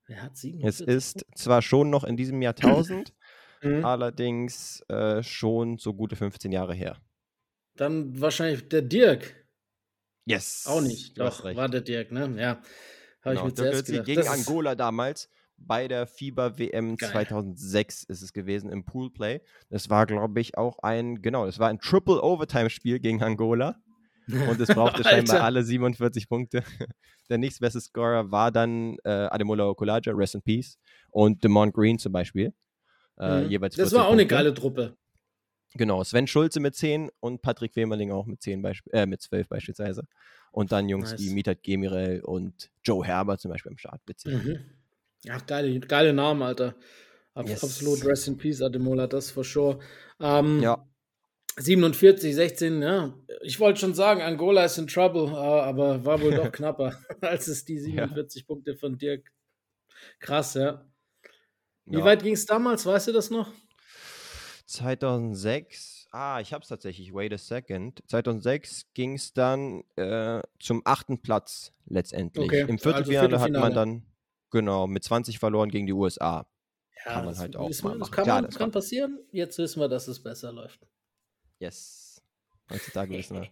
[0.07, 0.65] Wer hat sieben?
[0.65, 3.13] Es ist zwar schon noch in diesem Jahrtausend,
[3.61, 3.83] mhm.
[3.83, 6.97] allerdings äh, schon so gute 15 Jahre her.
[7.75, 9.40] Dann wahrscheinlich der Dirk.
[10.31, 10.65] Yes.
[10.67, 11.19] Auch nicht.
[11.19, 12.33] Doch, war der Dirk, ne?
[12.37, 12.49] Ja.
[12.49, 12.61] Habe
[13.23, 13.33] genau.
[13.35, 14.05] ich mir zuerst gedacht.
[14.05, 17.11] Gegen das Angola damals bei der FIBA WM Geil.
[17.11, 19.41] 2006 ist es gewesen im Poolplay.
[19.69, 23.75] Das war, glaube ich, auch ein, genau, es war ein Triple Overtime Spiel gegen Angola.
[24.27, 26.63] Und es brauchte scheinbar alle 47 Punkte.
[27.29, 30.77] Der nächstbeste Scorer war dann äh, Ademola Okulaja, Rest in Peace,
[31.11, 32.53] und Demont Green zum Beispiel.
[33.19, 33.49] Äh, mhm.
[33.49, 34.21] jeweils das war auch Punkte.
[34.21, 34.97] eine geile Truppe.
[35.73, 40.03] Genau, Sven Schulze mit 10 und Patrick Wemerling auch mit 10 äh, mit 12 beispielsweise.
[40.51, 41.21] Und dann Jungs nice.
[41.21, 44.33] wie Mitat Gemirel und Joe Herbert zum Beispiel am Start mit 10.
[44.33, 44.59] Mhm.
[45.23, 46.75] Ja, geile, geile Namen, Alter.
[47.33, 47.63] Ab, yes.
[47.63, 49.79] Absolut Rest in Peace, Ademola, das for sure.
[50.19, 50.85] Ähm, ja.
[51.57, 53.13] 47, 16, ja.
[53.41, 57.47] Ich wollte schon sagen, Angola ist in Trouble, äh, aber war wohl doch knapper, als
[57.47, 58.47] es die 47 ja.
[58.47, 59.31] Punkte von Dirk.
[60.19, 60.85] Krass, ja.
[61.85, 62.03] Wie ja.
[62.03, 62.85] weit ging es damals?
[62.85, 63.51] Weißt du das noch?
[64.71, 66.07] 2006.
[66.11, 67.13] Ah, ich habe es tatsächlich.
[67.13, 68.01] Wait a second.
[68.07, 72.45] 2006 ging es dann äh, zum achten Platz letztendlich.
[72.45, 72.65] Okay.
[72.67, 74.05] Im Viertelfinale, also hat man dann
[74.49, 76.47] genau mit 20 verloren gegen die USA.
[77.05, 79.19] Ja, kann man halt auch mal Das kann, man, das kann passieren.
[79.31, 80.87] Jetzt wissen wir, dass es besser läuft.
[81.59, 82.21] Yes.
[82.71, 83.49] Heutzutage wissen wir,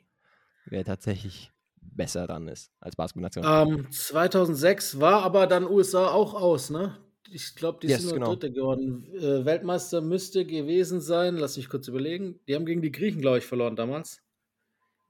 [0.65, 1.51] wer tatsächlich
[1.81, 3.45] besser dran ist als Basketballnation.
[3.45, 6.97] Ähm, 2006 war aber dann USA auch aus, ne?
[7.31, 8.27] Ich glaube, die yes, sind nur genau.
[8.33, 9.05] Dritte geworden.
[9.13, 12.39] Äh, Weltmeister müsste gewesen sein, lass mich kurz überlegen.
[12.47, 14.21] Die haben gegen die Griechen, glaube ich, verloren damals.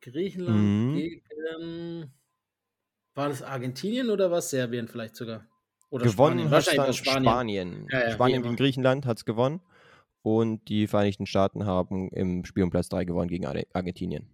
[0.02, 0.96] Griechenland mhm.
[0.96, 2.14] gegen.
[3.16, 4.50] War das Argentinien oder was?
[4.50, 5.46] Serbien vielleicht sogar?
[5.90, 6.52] Oder gewonnen Spanien.
[6.52, 7.24] Wahrscheinlich Spanien.
[7.24, 7.88] Spanien.
[7.92, 9.62] Ja, ja, Spanien gegen Griechenland hat es gewonnen.
[10.22, 14.30] Und die Vereinigten Staaten haben im Spiel um Platz 3 gewonnen gegen Argentinien.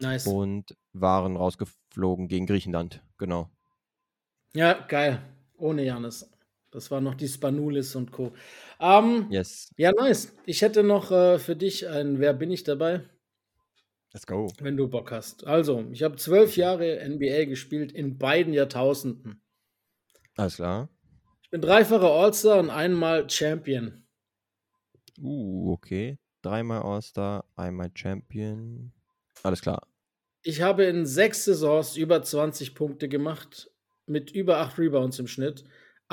[0.00, 0.26] Nice.
[0.26, 3.02] Und waren rausgeflogen gegen Griechenland.
[3.18, 3.50] Genau.
[4.54, 5.22] Ja, geil.
[5.56, 6.30] Ohne Janis.
[6.74, 8.32] Das war noch die Spanulis und Co.
[8.80, 9.70] Um, yes.
[9.76, 10.34] Ja, nice.
[10.44, 13.02] Ich hätte noch äh, für dich ein Wer bin ich dabei?
[14.12, 14.48] Let's go.
[14.58, 15.46] Wenn du Bock hast.
[15.46, 19.40] Also, ich habe zwölf Jahre NBA gespielt in beiden Jahrtausenden.
[20.36, 20.88] Alles klar.
[21.42, 24.04] Ich bin dreifacher All-Star und einmal Champion.
[25.20, 26.18] Uh, okay.
[26.42, 28.92] Dreimal All-Star, einmal Champion.
[29.44, 29.86] Alles klar.
[30.42, 33.70] Ich habe in sechs Saisons über 20 Punkte gemacht,
[34.06, 35.62] mit über acht Rebounds im Schnitt.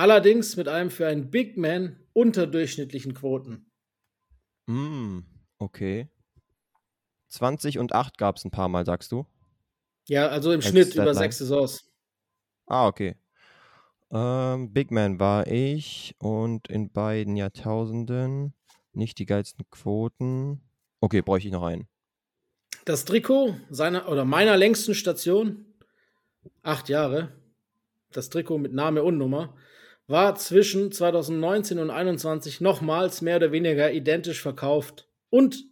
[0.02, 3.72] Allerdings mit einem für einen Big Man unterdurchschnittlichen Quoten.
[4.66, 5.20] Mm,
[5.60, 6.10] okay.
[7.28, 9.28] 20 und 8 gab es ein paar Mal, sagst du?
[10.08, 11.04] Ja, also im Als Schnitt Deadline.
[11.04, 11.88] über sechs Saisons.
[12.66, 13.16] Ah, okay.
[14.10, 18.56] Ähm, Big Man war ich und in beiden Jahrtausenden
[18.94, 20.64] nicht die geilsten Quoten.
[21.00, 21.88] Okay, bräuchte ich noch einen.
[22.86, 25.76] Das Trikot seiner oder meiner längsten Station,
[26.64, 27.40] acht Jahre,
[28.12, 29.56] das Trikot mit Name und Nummer,
[30.12, 35.66] war zwischen 2019 und 2021 nochmals mehr oder weniger identisch verkauft und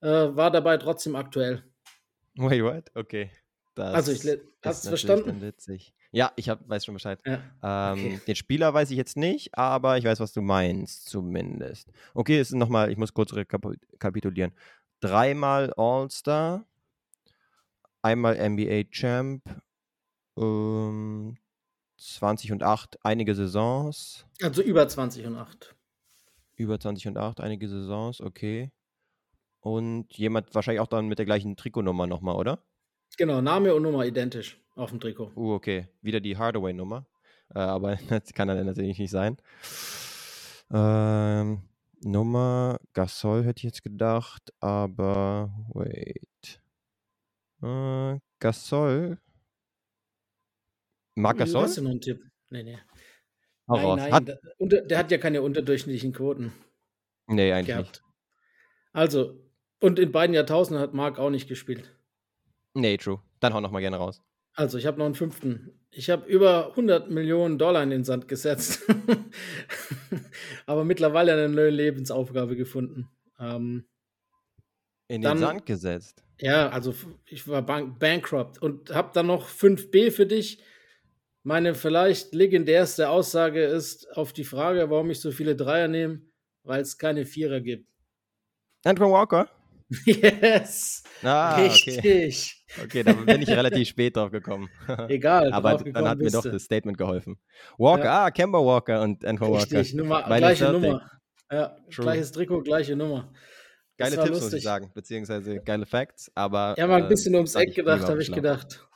[0.00, 1.64] äh, war dabei trotzdem aktuell.
[2.36, 2.90] Wait, what?
[2.94, 3.30] Okay.
[3.74, 5.40] Das also, ich hast du verstanden?
[5.40, 5.92] Witzig.
[6.10, 7.20] Ja, ich hab, weiß schon Bescheid.
[7.26, 7.92] Ja.
[7.92, 8.20] Ähm, okay.
[8.26, 11.92] Den Spieler weiß ich jetzt nicht, aber ich weiß, was du meinst, zumindest.
[12.14, 14.52] Okay, es ist nochmal, ich muss kurz rekapitulieren.
[15.00, 16.64] Dreimal All-Star,
[18.02, 19.44] einmal NBA Champ,
[20.36, 21.36] ähm,
[21.98, 24.24] 20 und 8, einige Saisons.
[24.42, 25.74] Also über 20 und 8.
[26.56, 28.70] Über 20 und 8, einige Saisons, okay.
[29.60, 32.62] Und jemand wahrscheinlich auch dann mit der gleichen Trikotnummer nochmal, oder?
[33.16, 35.32] Genau, Name und Nummer identisch auf dem Trikot.
[35.34, 35.88] Uh, okay.
[36.00, 37.06] Wieder die Hardaway-Nummer.
[37.54, 39.36] Äh, aber das kann dann natürlich nicht sein.
[40.70, 41.62] Ähm,
[42.00, 46.60] Nummer Gasol hätte ich jetzt gedacht, aber wait.
[47.62, 49.18] Äh, Gasol.
[51.18, 51.62] Marc Gasol?
[51.62, 52.22] Hast du noch einen Tipp?
[52.50, 52.78] Nee, nee.
[53.66, 56.52] Nein, nein, hat, der, unter, der hat ja keine unterdurchschnittlichen Quoten.
[57.26, 57.88] Nee, eigentlich gehabt.
[57.88, 58.02] nicht.
[58.92, 59.38] Also,
[59.80, 61.94] und in beiden Jahrtausenden hat Marc auch nicht gespielt.
[62.72, 63.20] Nee, true.
[63.40, 64.22] Dann hau noch mal gerne raus.
[64.54, 65.78] Also, ich habe noch einen fünften.
[65.90, 68.82] Ich habe über 100 Millionen Dollar in den Sand gesetzt.
[70.66, 73.10] Aber mittlerweile eine neue Lebensaufgabe gefunden.
[73.38, 73.86] Ähm,
[75.08, 76.22] in den dann, Sand gesetzt?
[76.40, 76.94] Ja, also
[77.26, 80.62] ich war bank bankrupt und habe dann noch 5b für dich.
[81.48, 86.20] Meine vielleicht legendärste Aussage ist auf die Frage, warum ich so viele Dreier nehme,
[86.62, 87.88] weil es keine Vierer gibt.
[88.84, 89.48] Andrew Walker?
[90.04, 91.02] Yes.
[91.22, 92.62] Ah, Richtig.
[92.76, 92.84] Okay.
[92.84, 94.68] okay, da bin ich relativ spät drauf gekommen.
[95.08, 95.50] Egal.
[95.54, 97.38] Aber dann hat mir doch das Statement geholfen.
[97.78, 98.24] Walker, ja.
[98.26, 99.78] ah, Kemba Walker und Andrew Walker.
[99.78, 101.10] Richtig, Nummer, gleiche Nummer.
[101.50, 102.04] Ja, True.
[102.04, 103.32] gleiches Trikot, gleiche Nummer.
[103.96, 104.44] Geile Tipps, lustig.
[104.44, 106.74] muss ich sagen, beziehungsweise geile Facts, aber.
[106.76, 108.86] Ja, mal ein bisschen äh, ums Eck gedacht, habe ich gedacht.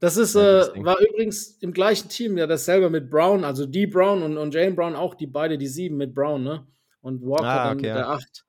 [0.00, 0.38] Das ist, äh,
[0.84, 3.86] war übrigens im gleichen Team, ja, dasselbe mit Brown, also D.
[3.86, 6.66] Brown und, und Jane Brown, auch die beide, die sieben mit Brown, ne?
[7.00, 7.94] und Walker ah, okay, dann mit ja.
[7.94, 8.46] der 8.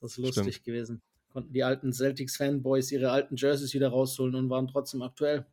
[0.00, 0.64] Das ist lustig Stimmt.
[0.64, 1.02] gewesen.
[1.32, 5.46] Konnten die alten Celtics-Fanboys ihre alten Jerseys wieder rausholen und waren trotzdem aktuell.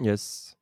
[0.00, 0.56] Yes.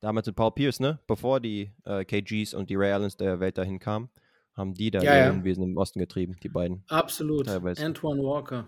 [0.00, 0.98] Damals mit Paul Pierce, ne?
[1.06, 4.10] Bevor die äh, KGs und die Ray Allens der Welt dahin kamen,
[4.54, 5.30] haben die da ja, ja.
[5.30, 6.84] Im Osten getrieben, die beiden.
[6.88, 7.46] Absolut.
[7.46, 7.84] Teilweise.
[7.84, 8.66] Antoine Walker.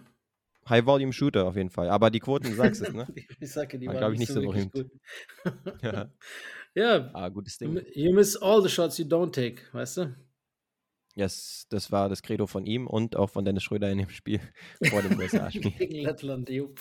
[0.68, 1.90] High-Volume-Shooter auf jeden Fall.
[1.90, 3.06] Aber die Quoten, du sagst es, ne?
[3.40, 4.50] ich sage, die waren, glaube ich, nicht so, so.
[4.50, 4.90] Gut.
[5.82, 6.10] ja.
[6.74, 7.10] ja.
[7.12, 7.82] Ah, gutes Ding.
[7.94, 10.16] You miss all the shots you don't take, weißt du?
[11.16, 14.40] Yes, das war das Credo von ihm und auch von Dennis Schröder in dem Spiel
[14.90, 15.70] vor dem USA-Spiel.
[15.70, 16.80] Gegen Lettland, jupp.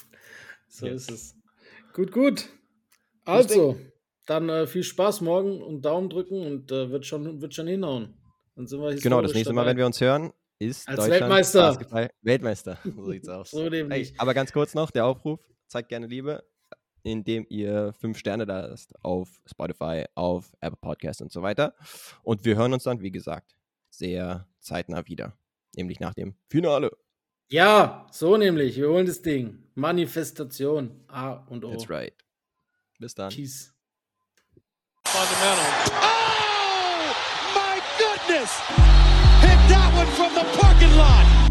[0.67, 1.03] So yes.
[1.03, 1.35] ist es.
[1.93, 2.49] Gut, gut.
[3.25, 3.77] Also,
[4.25, 8.15] dann äh, viel Spaß morgen und Daumen drücken und äh, wird, schon, wird schon hinhauen.
[8.55, 9.65] Dann sind wir Genau, das nächste dabei.
[9.65, 10.33] Mal, wenn wir uns hören,
[10.65, 11.61] ist Als Deutschland Weltmeister.
[11.61, 12.77] Basketball Weltmeister.
[12.95, 13.51] So sieht's aus.
[13.51, 16.43] so hey, aber ganz kurz noch, der Aufruf, zeigt gerne Liebe,
[17.03, 21.75] indem ihr fünf Sterne da lasst auf Spotify, auf Apple Podcasts und so weiter.
[22.23, 23.55] Und wir hören uns dann, wie gesagt,
[23.89, 25.37] sehr zeitnah wieder.
[25.75, 26.91] Nämlich nach dem Finale.
[27.49, 28.77] Ja, so nämlich.
[28.77, 29.63] Wir holen das Ding.
[29.75, 31.03] Manifestation.
[31.07, 31.71] A und O.
[31.71, 32.13] That's right.
[32.99, 33.29] Bis dann.
[33.29, 33.73] Peace.
[35.05, 35.91] Fundamental.
[36.01, 37.13] Oh,
[37.53, 39.22] my goodness!
[39.43, 41.42] Hit that one from the parking lot.